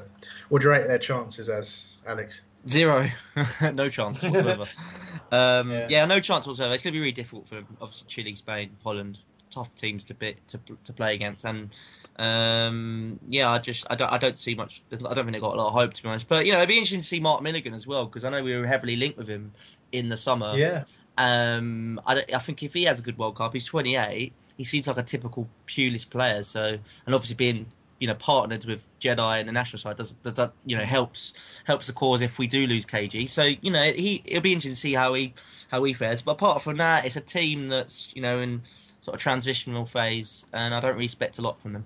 [0.50, 2.42] what do you rate their chances as Alex?
[2.68, 3.10] Zero,
[3.74, 4.66] no chance whatsoever.
[5.32, 5.88] um, Yeah.
[5.90, 6.06] yeah.
[6.06, 6.74] no chance whatsoever.
[6.74, 9.20] It's going to be really difficult for obviously Chile, Spain, Holland,
[9.52, 11.70] tough teams to bit to, to play against, and
[12.18, 14.82] um, yeah, I just I don't I don't see much.
[14.92, 16.28] I don't think they've got a lot of hope to be honest.
[16.28, 18.44] But you know, it'd be interesting to see Mark Milligan as well because I know
[18.44, 19.54] we were heavily linked with him
[19.92, 20.54] in the summer.
[20.56, 20.84] Yeah,
[21.18, 24.34] Um, I, don't- I think if he has a good World Cup, he's 28.
[24.58, 26.44] He seems like a typical Pulis player.
[26.44, 27.68] So, and obviously being
[28.00, 31.62] you know partnered with Jedi and the national side does does that you know helps
[31.64, 33.30] helps the cause if we do lose KG.
[33.30, 35.34] So you know he it'll be interesting to see how he
[35.72, 36.22] how he fares.
[36.22, 38.62] But apart from that, it's a team that's you know in
[39.02, 41.86] sort of transitional phase, and I don't really expect a lot from them.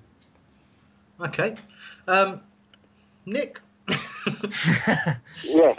[1.22, 1.55] Okay.
[2.07, 2.41] Um,
[3.26, 3.59] Nick,
[5.43, 5.78] Yes,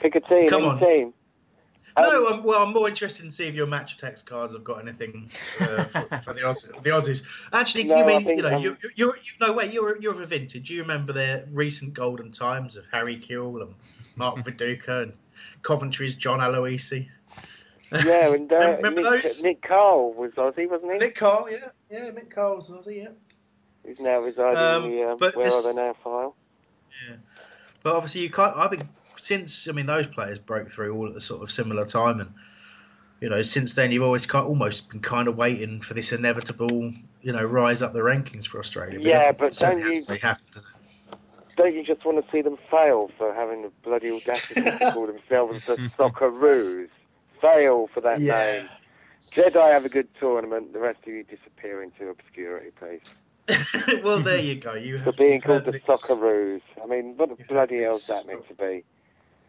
[0.00, 0.48] pick a team.
[0.48, 0.78] Come on.
[0.80, 1.12] team.
[1.96, 4.62] Um, no, I'm, well, I'm more interested in see if your Match Attax cards have
[4.64, 5.28] got anything
[5.60, 7.22] uh, for, for the, Auss- the Aussies.
[7.52, 10.12] Actually, No, you mean think, you know um, you you you no wait you're you're
[10.12, 10.68] of a vintage.
[10.68, 13.74] Do you remember their recent golden times of Harry Kewell and
[14.16, 15.12] Mark Viduka and
[15.62, 17.08] Coventry's John Aloisi.
[17.92, 19.42] Yeah, and uh, Remember Nick, those?
[19.42, 20.98] Nick Cole was Aussie, wasn't he?
[20.98, 23.08] Nick Cole, yeah, yeah, Nick Cole's Aussie, yeah.
[23.90, 26.36] Who's now residing Um, in the uh, but Where this- Are They Now file.
[27.08, 27.16] Yeah,
[27.82, 28.56] but obviously, you can't.
[28.56, 28.88] I've been
[29.18, 29.66] since.
[29.68, 32.32] I mean, those players broke through all at a sort of similar time, and
[33.20, 36.92] you know, since then, you've always kind almost been kind of waiting for this inevitable,
[37.22, 38.98] you know, rise up the rankings for Australia.
[39.00, 40.64] Yeah, but don't you- happened.
[41.56, 45.06] Don't you just want to see them fail for having the bloody audacity to call
[45.06, 46.88] themselves the Socceroos?
[47.40, 48.38] Fail for that Yeah.
[48.60, 48.68] name.
[49.32, 50.72] Jedi have a good tournament.
[50.72, 53.00] The rest of you disappear into obscurity, please.
[54.04, 54.74] well, there you go.
[54.74, 56.62] You For being called the Nick's- Socceroos.
[56.82, 58.84] I mean, what the bloody hell's that meant to be?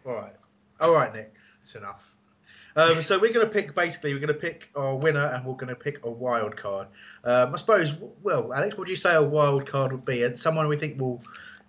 [0.06, 0.36] All right,
[0.80, 1.34] all right, Nick.
[1.64, 2.08] It's enough.
[2.76, 5.56] Um, so we're going to pick basically we're going to pick our winner and we're
[5.56, 6.88] going to pick a wild card.
[7.24, 7.93] Um, I suppose.
[8.24, 10.24] Well, Alex, what do you say a wild card would be?
[10.24, 11.22] And someone we think will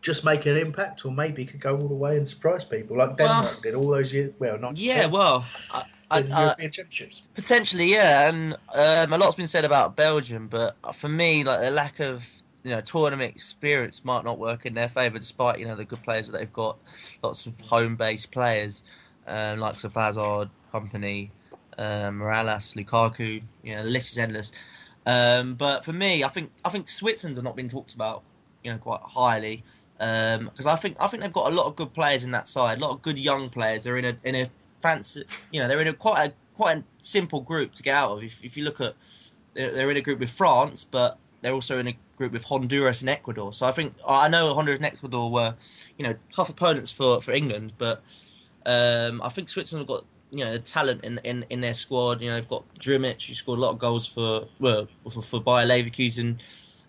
[0.03, 3.16] just make an impact, or maybe could go all the way and surprise people, like
[3.16, 4.30] Denmark Well- did all those years.
[4.38, 7.22] Well, not Yeah, ten, well, I, I, European Championships.
[7.34, 11.70] Potentially, yeah, and um, a lot's been said about Belgium, but for me, like the
[11.70, 12.28] lack of
[12.64, 16.03] you know tournament experience might not work in their favour, despite you know the good
[16.03, 16.76] players that they've got,
[17.22, 18.82] lots of home-based players,
[19.26, 21.30] um, like of Hazard, Kompany,
[21.78, 23.42] um, Mirallas, Lukaku.
[23.62, 24.50] You know, the list is endless.
[25.07, 28.22] Um, but for me, I think I think Switzerland has not been talked about,
[28.64, 29.64] you know, quite highly
[30.03, 32.78] because I think I think they've got a lot of good players in that side,
[32.78, 33.84] a lot of good young players.
[33.84, 34.50] They're in a in a
[34.80, 38.16] fancy, you know, they're in a quite a quite a simple group to get out
[38.16, 38.24] of.
[38.24, 38.94] If, if you look at,
[39.55, 43.11] they're, in a group with France, but they're also in a group with Honduras and
[43.11, 43.53] Ecuador.
[43.53, 45.55] So I think I know Honduras and Ecuador were,
[45.96, 48.03] you know, tough opponents for, for England, but
[48.66, 52.20] um, I think Switzerland have got you know the talent in, in, in their squad.
[52.20, 55.40] You know they've got Drmić, who scored a lot of goals for well for, for
[55.40, 56.38] Bayer Leverkusen.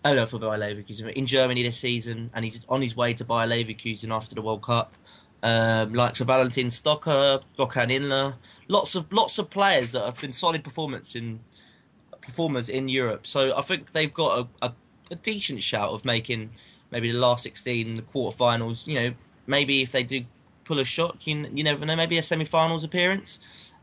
[0.04, 3.24] Oh no, for Bayer Leverkusen in Germany this season, and he's on his way to
[3.24, 4.94] Bayer Leverkusen after the World Cup.
[5.42, 8.34] Um, like Sir Valentin Stocker, Gökhan Inler,
[8.68, 11.40] lots of lots of players that have been solid performance in
[12.20, 13.26] performers in Europe.
[13.26, 14.74] So I think they've got a, a,
[15.10, 16.50] a decent shout of making
[16.90, 18.86] maybe the last sixteen, the quarterfinals.
[18.86, 19.14] You know,
[19.46, 20.24] maybe if they do
[20.64, 23.38] pull a shot, you, you never know, maybe a semi-finals appearance.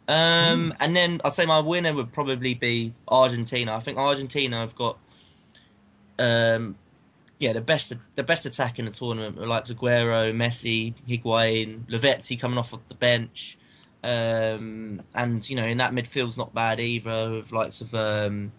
[0.07, 3.76] Um, And then I'd say my winner would probably be Argentina.
[3.76, 4.97] I think Argentina have got,
[6.22, 6.76] um,
[7.39, 12.39] yeah, the best the best attack in the tournament, were like Aguero, Messi, Higuain, Lavezzi
[12.39, 13.57] coming off of the bench.
[14.03, 18.51] Um, and you know, in that midfield's not bad either, with likes of um,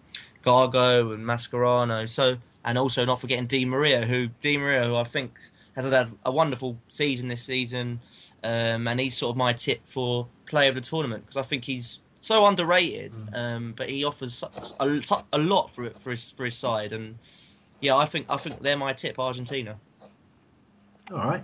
[0.43, 2.09] Gago and Mascherano.
[2.09, 5.39] So, and also not forgetting Di Maria, who Di Maria, who I think
[5.75, 8.01] has had a wonderful season this season,
[8.43, 11.63] um, and he's sort of my tip for player of the tournament because I think
[11.63, 14.43] he's so underrated, um, but he offers
[14.79, 15.01] a,
[15.31, 17.17] a lot for it for his for his side, and
[17.83, 19.77] yeah, I think I think they're my tip, Argentina.
[21.11, 21.43] All right.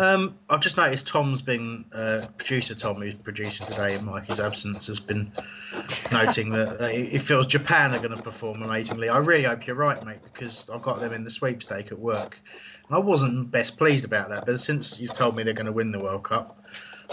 [0.00, 4.88] Um, I've just noticed Tom's been uh, producer Tom, who's producing today in Mikey's absence,
[4.88, 5.32] has been
[6.12, 9.08] noting that uh, he feels Japan are going to perform amazingly.
[9.08, 12.40] I really hope you're right, mate, because I've got them in the sweepstake at work,
[12.88, 14.46] and I wasn't best pleased about that.
[14.46, 16.60] But since you've told me they're going to win the World Cup,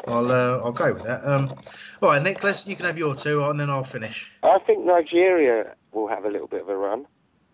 [0.08, 1.24] I'll uh, I'll go with that.
[1.24, 1.54] Um,
[2.02, 4.30] all right, Nick, let's you can have your two, and then I'll finish.
[4.42, 7.06] I think Nigeria will have a little bit of a run.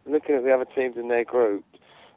[0.05, 1.63] Looking at the other teams in their group,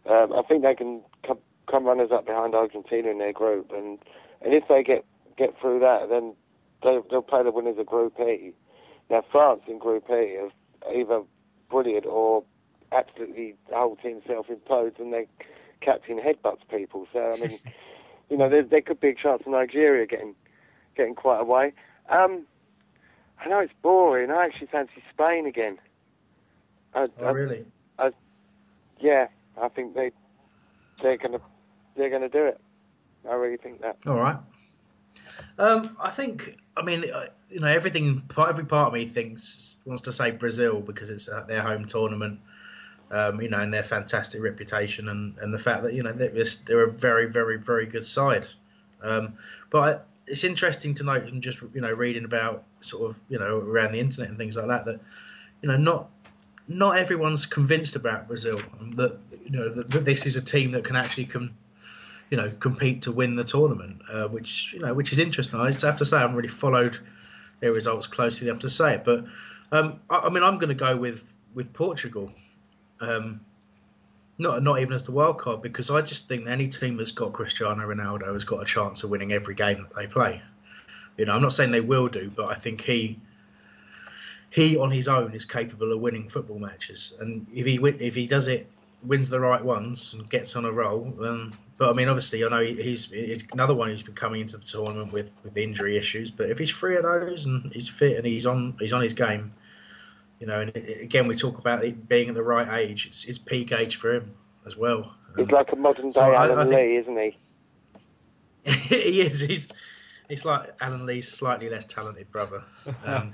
[0.09, 1.39] um, I think they can come,
[1.70, 3.99] come runners up behind Argentina in their group, and
[4.43, 5.05] and if they get
[5.37, 6.35] get through that, then
[6.82, 8.53] they, they'll play the winners of Group E.
[9.11, 10.51] Now France in Group E are
[10.95, 11.22] either
[11.70, 12.45] brilliant or
[12.93, 15.24] absolutely the whole team self-imposed and their
[15.80, 17.07] captain headbutts people.
[17.12, 17.59] So I mean,
[18.30, 20.35] you know, there, there could be a chance of Nigeria getting
[20.97, 21.72] getting quite away.
[22.09, 22.47] Um,
[23.45, 24.30] I know it's boring.
[24.30, 25.78] I actually fancy Spain again.
[26.95, 27.64] I, Oh, really?
[27.99, 28.11] I,
[29.01, 29.28] yeah,
[29.61, 30.12] I think they
[31.01, 31.40] they're gonna
[31.97, 32.61] they're gonna do it.
[33.28, 33.97] I really think that.
[34.07, 34.36] All right.
[35.59, 36.57] Um, I think.
[36.76, 38.22] I mean, uh, you know, everything.
[38.36, 42.40] Every part of me thinks wants to say Brazil because it's their home tournament.
[43.11, 46.32] Um, you know, and their fantastic reputation, and, and the fact that you know they're,
[46.66, 48.47] they're a very, very, very good side.
[49.03, 49.34] Um,
[49.70, 53.59] but it's interesting to note from just you know reading about sort of you know
[53.59, 55.01] around the internet and things like that that
[55.62, 56.11] you know not
[56.67, 58.61] not everyone's convinced about Brazil
[58.97, 61.51] that you know that, that this is a team that can actually come
[62.31, 65.61] you know, compete to win the tournament, uh, which you know, which is interesting.
[65.61, 66.99] I have to say, I haven't really followed
[67.61, 69.25] their results closely enough to say it, but
[69.73, 72.33] um, I, I mean, I'm going to go with with Portugal,
[73.01, 73.41] um,
[74.39, 77.33] not not even as the wild card because I just think any team that's got
[77.33, 80.43] Cristiano Ronaldo has got a chance of winning every game that they play.
[81.17, 83.19] You know, I'm not saying they will do, but I think he
[84.55, 88.15] he on his own is capable of winning football matches, and if he win, if
[88.15, 88.71] he does it,
[89.03, 91.13] wins the right ones and gets on a roll.
[91.21, 94.57] Um, but I mean, obviously, I know he's, he's another one who's been coming into
[94.57, 96.31] the tournament with, with injury issues.
[96.31, 99.13] But if he's free of those and he's fit and he's on he's on his
[99.13, 99.53] game,
[100.39, 103.07] you know, and it, again we talk about it being at the right age.
[103.07, 104.33] It's, it's peak age for him
[104.67, 105.17] as well.
[105.37, 107.37] He's like a modern day so I- Alan I think- Lee, isn't he?
[109.11, 109.41] he is.
[109.41, 109.73] He's
[110.29, 112.63] he's like Alan Lee's slightly less talented brother.
[113.05, 113.33] Um,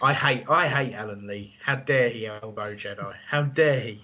[0.00, 1.54] I hate I hate Alan Lee.
[1.62, 3.14] How dare he elbow Jedi?
[3.26, 4.00] How dare he?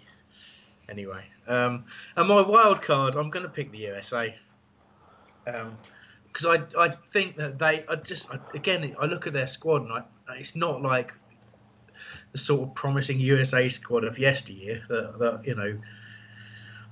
[0.89, 1.85] Anyway, um,
[2.17, 4.35] and my wild card, I'm going to pick the USA.
[5.45, 9.83] Because I I think that they I just I, again I look at their squad
[9.83, 10.03] and I,
[10.37, 11.15] it's not like
[12.33, 15.79] the sort of promising USA squad of yesteryear that, that you know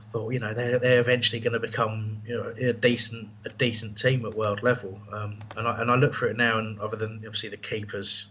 [0.00, 3.50] I thought you know they're they're eventually going to become you know a decent a
[3.50, 4.98] decent team at world level.
[5.12, 8.26] Um, and I and I look for it now, and other than obviously the keepers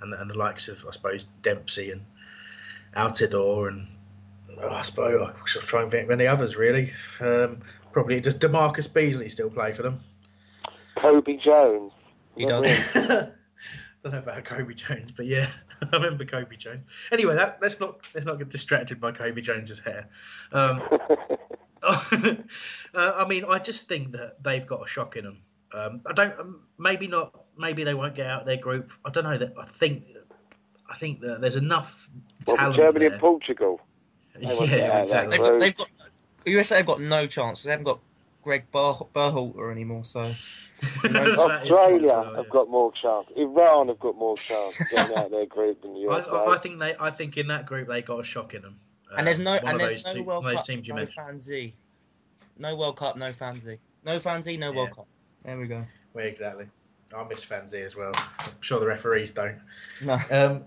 [0.00, 2.02] and the, and the likes of I suppose Dempsey and
[2.96, 3.86] Altidore and
[4.60, 6.92] oh, I suppose I should try and think of any others really.
[7.20, 7.60] Um,
[7.92, 10.00] probably does DaMarcus Beasley still play for them?
[10.96, 11.92] Cobi Jones.
[12.36, 12.94] He Not does.
[12.94, 13.28] really.
[14.10, 15.48] don't know about Cobi Jones, but yeah,
[15.92, 16.84] I remember Cobi Jones.
[17.12, 20.08] Anyway, that, let's not let's not get distracted by Cobi Jones's hair.
[20.52, 20.82] Um,
[21.82, 22.34] uh,
[22.94, 25.38] I mean, I just think that they've got a shock in them.
[25.74, 26.38] Um, I don't.
[26.38, 27.42] um, Maybe not.
[27.58, 28.90] Maybe they won't get out of their group.
[29.04, 29.38] I don't know.
[29.38, 30.04] That I think.
[30.88, 32.08] I think that there's enough
[32.46, 33.12] Well, talent Germany there.
[33.12, 33.80] and Portugal.
[34.38, 35.38] they won't get out Yeah, exactly.
[35.38, 35.88] They've they've got
[36.44, 37.62] USA have got no chance.
[37.64, 37.98] They haven't got
[38.42, 40.04] Greg Ber- Berhalter anymore.
[40.04, 40.20] So
[41.02, 42.50] That is Australia true as well, have yeah.
[42.50, 43.26] got more chance.
[43.34, 46.30] Iran have got more chance of getting out of their group than the I, USA.
[46.30, 46.94] I, I think they.
[47.00, 48.78] I think in that group they got a shock in them.
[49.18, 50.66] and there's no uh, one and of there's those no two- World one those Cup,
[50.66, 51.16] teams you no mentioned.
[51.26, 51.74] fancy,
[52.58, 55.08] no World Cup, no fancy, no fancy, no World Cup.
[55.42, 55.82] There we go.
[56.14, 56.66] Well, exactly.
[57.14, 58.12] I miss Fancy as well.
[58.16, 59.58] I'm sure the referees don't.
[60.02, 60.18] No.
[60.30, 60.64] Um,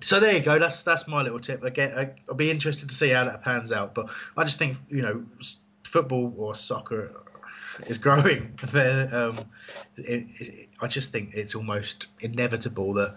[0.00, 0.58] so there you go.
[0.58, 1.62] That's that's my little tip.
[1.62, 3.94] Again, I'll be interested to see how that pans out.
[3.94, 5.24] But I just think you know,
[5.84, 7.22] football or soccer
[7.88, 8.58] is growing.
[8.70, 9.38] There, um,
[9.96, 13.16] it, it, I just think it's almost inevitable that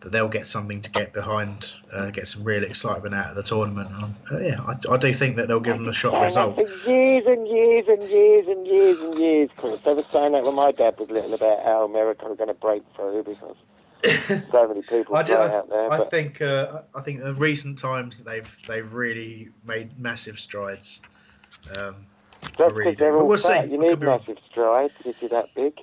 [0.00, 3.42] that they'll get something to get behind, uh, get some real excitement out of the
[3.42, 3.90] tournament.
[3.92, 6.54] Um, uh, yeah, I, I do think that they'll give them a shot result.
[6.54, 9.78] for years and years and years and years and years, Chris.
[9.78, 12.54] They were saying that when my dad was little about how America were going to
[12.54, 13.56] break through because
[14.50, 15.92] so many people I, do, out there.
[15.92, 20.40] I, I think uh, I think the recent times that they've they've really made massive
[20.40, 21.00] strides.
[21.78, 21.96] Um,
[22.58, 23.64] that's because they're all we'll see.
[23.64, 25.74] You need massive strides if you're that big.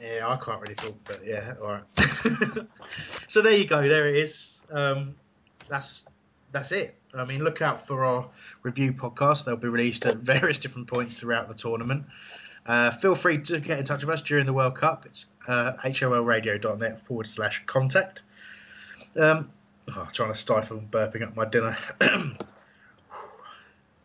[0.00, 2.66] yeah, I can't really talk, but yeah, all right.
[3.28, 3.86] so there you go.
[3.88, 4.60] There it is.
[4.70, 5.14] Um,
[5.68, 6.06] that's
[6.52, 6.94] that's it.
[7.14, 8.28] I mean, look out for our
[8.62, 9.44] review podcast.
[9.44, 12.04] They'll be released at various different points throughout the tournament.
[12.66, 15.06] Uh, feel free to get in touch with us during the World Cup.
[15.06, 18.22] It's uh, holradio.net forward slash contact.
[19.16, 19.50] Um,
[19.94, 21.78] oh, trying to stifle burping up my dinner.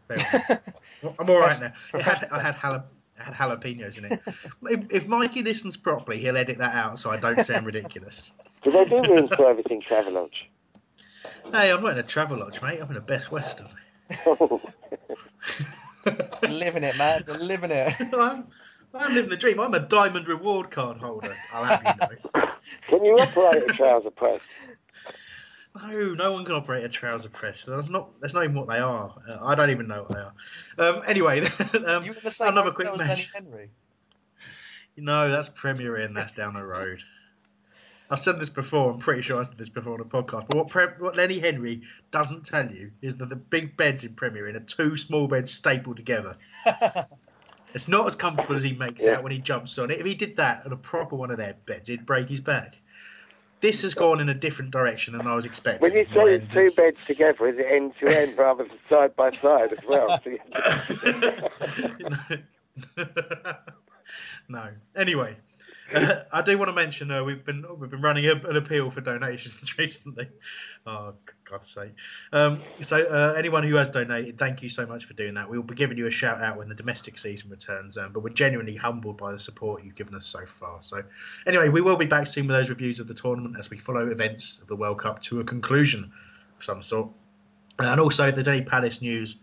[1.02, 1.24] There we go.
[1.24, 1.74] I'm all right now.
[2.00, 2.86] It had, I had jalap-
[3.20, 4.22] I had jalapenos in it.
[4.70, 8.32] if, if Mikey listens properly, he'll edit that out so I don't sound ridiculous.
[8.64, 10.48] Do they do rooms for everything Travelodge?
[11.52, 12.80] Hey, I'm not in a Travelodge, mate.
[12.82, 13.68] I'm in a Best Western.
[16.50, 17.24] living it, man.
[17.28, 17.94] We're living it.
[18.14, 18.48] I'm,
[18.94, 19.60] I'm living the dream.
[19.60, 21.36] I'm a diamond reward card holder.
[21.54, 22.50] I'll have you know.
[22.88, 24.42] Can you operate a trouser press?
[25.76, 27.64] No, no one can operate a trouser press.
[27.66, 28.20] That's not.
[28.20, 29.16] That's not even what they are.
[29.30, 30.10] Uh, I don't even know what
[30.78, 30.90] they are.
[30.96, 31.42] Um, anyway,
[31.88, 33.34] um, You were the same another quick hotel as Lenny mention.
[33.46, 33.70] Henry.
[34.98, 36.14] No, that's Premier Inn.
[36.14, 37.02] That's down the road.
[38.10, 38.92] I've said this before.
[38.92, 40.48] I'm pretty sure I said this before on a podcast.
[40.50, 44.14] But what Pre- what Lenny Henry doesn't tell you is that the big beds in
[44.16, 46.36] Premier Inn are two small beds stapled together.
[47.74, 49.12] it's not as comfortable as he makes Yeah.
[49.14, 50.00] out when he jumps on it.
[50.02, 52.76] If he did that on a proper one of their beds, he'd break his back.
[53.62, 55.88] This has gone in a different direction than I was expecting.
[55.88, 59.16] When you say it's two beds together, is it end to end rather than side
[59.16, 60.20] by side as well?
[62.96, 62.98] So
[64.48, 64.70] no.
[64.96, 65.36] Anyway,
[66.32, 69.02] I do want to mention uh, we've been we've been running a, an appeal for
[69.02, 70.30] donations recently.
[70.86, 71.14] Oh,
[71.44, 71.92] God's sake!
[72.32, 75.50] Um, so uh, anyone who has donated, thank you so much for doing that.
[75.50, 77.98] We will be giving you a shout out when the domestic season returns.
[77.98, 80.82] Um, but we're genuinely humbled by the support you've given us so far.
[80.82, 81.04] So
[81.46, 84.08] anyway, we will be back soon with those reviews of the tournament as we follow
[84.08, 86.12] events of the World Cup to a conclusion
[86.58, 87.10] of some sort.
[87.80, 89.38] And also, if there's any Palace news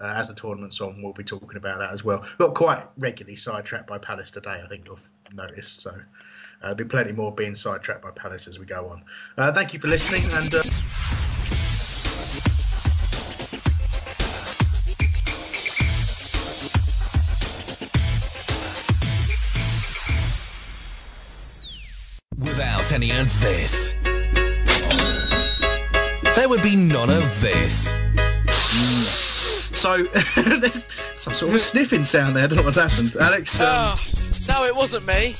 [0.00, 2.22] uh, as the tournament's on, we'll be talking about that as well.
[2.38, 4.88] We got quite regularly sidetracked by Palace today, I think
[5.32, 5.80] you've noticed.
[5.80, 5.94] So uh,
[6.62, 9.02] there'll be plenty more being sidetracked by Palace as we go on.
[9.36, 10.62] Uh, thank you for listening, and uh,
[22.38, 23.94] Without any of this,
[26.34, 27.94] there would be none of this.
[29.72, 30.02] So
[30.36, 32.44] there's some sort of sniffing sound there.
[32.44, 33.14] I don't know what's happened.
[33.16, 35.34] Alex, um, Oh, no, it wasn't me.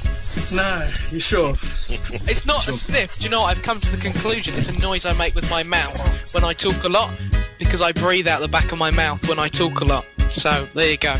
[0.54, 1.54] no, you sure?
[1.88, 3.18] It's not a sniff.
[3.18, 3.56] Do you know what?
[3.56, 6.52] I've come to the conclusion it's a noise I make with my mouth when I
[6.52, 7.14] talk a lot
[7.58, 10.06] because I breathe out the back of my mouth when I talk a lot.
[10.30, 11.14] So there you go.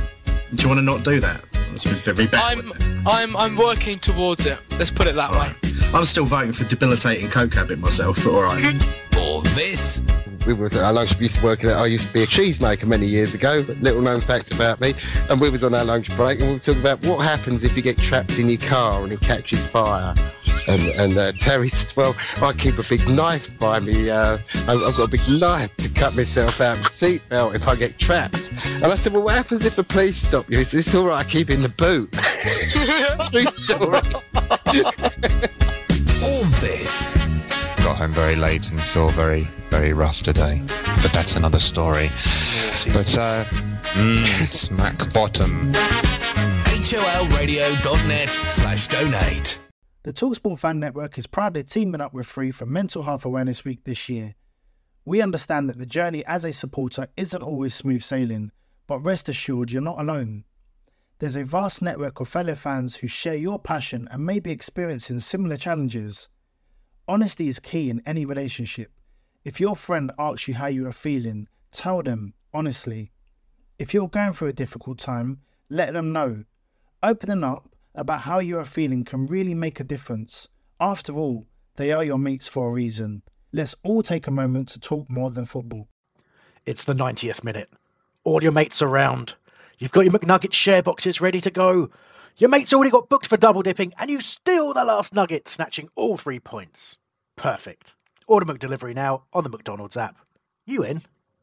[0.55, 1.43] Do you want to not do that?
[1.53, 2.73] That's very backward.
[2.83, 4.59] I'm I'm I'm working towards it.
[4.79, 5.51] Let's put it that way.
[5.95, 8.75] I'm still voting for debilitating coke habit myself, but all right.
[9.19, 10.01] Or this.
[10.47, 12.85] We was our lunch We used to work at I used to be a cheesemaker
[12.85, 14.95] many years ago little known fact about me.
[15.31, 17.77] And we was on our lunch break and we were talking about what happens if
[17.77, 20.15] you get trapped in your car and it catches fire.
[20.69, 24.39] And, and uh, Terry said well I keep a big knife by me uh,
[24.69, 27.99] I've, got a big knife to cut myself out of the seatbelt if I get
[27.99, 28.53] trapped.
[28.67, 30.59] And I said well what happens if the police stop you?
[30.59, 32.11] He said it's alright I keep in the boot.
[36.25, 37.22] Or this.
[37.85, 40.63] Got home very late and feel very, very rough today.
[41.03, 42.09] But that's another story.
[42.95, 45.73] But, uh, mm, smack bottom.
[46.93, 49.59] HOLradio.net slash donate.
[50.05, 53.85] The Talksport Fan Network is proudly teaming up with Free for Mental Health Awareness Week
[53.85, 54.35] this year.
[55.05, 58.53] We understand that the journey as a supporter isn't always smooth sailing,
[58.87, 60.45] but rest assured you're not alone.
[61.19, 65.21] There's a vast network of fellow fans who share your passion and may be experiencing
[65.21, 66.29] similar challenges.
[67.09, 68.93] Honesty is key in any relationship.
[69.45, 73.11] If your friend asks you how you are feeling, tell them honestly.
[73.79, 76.45] If you're going through a difficult time, let them know.
[77.03, 80.47] Opening up about how you are feeling can really make a difference.
[80.79, 83.23] After all, they are your mates for a reason.
[83.53, 85.89] Let's all take a moment to talk more than football.
[86.65, 87.71] It's the 90th minute.
[88.23, 89.35] All your mates around.
[89.79, 91.91] You've got your McNugget share boxes ready to go.
[92.37, 95.89] Your mate's already got booked for double dipping, and you steal the last nugget, snatching
[95.95, 96.99] all three points.
[97.37, 97.95] Perfect.
[98.27, 100.17] Order McDelivery now on the McDonald's app.
[100.67, 101.03] You in?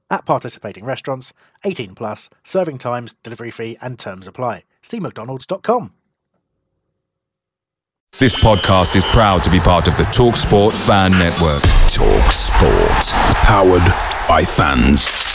[0.09, 1.33] At participating restaurants,
[1.63, 4.63] 18 plus, serving times, delivery fee, and terms apply.
[4.81, 5.93] See McDonald's.com.
[8.17, 11.61] This podcast is proud to be part of the TalkSport Fan Network.
[11.87, 13.13] TalkSport.
[13.43, 13.85] Powered
[14.27, 15.28] by fans.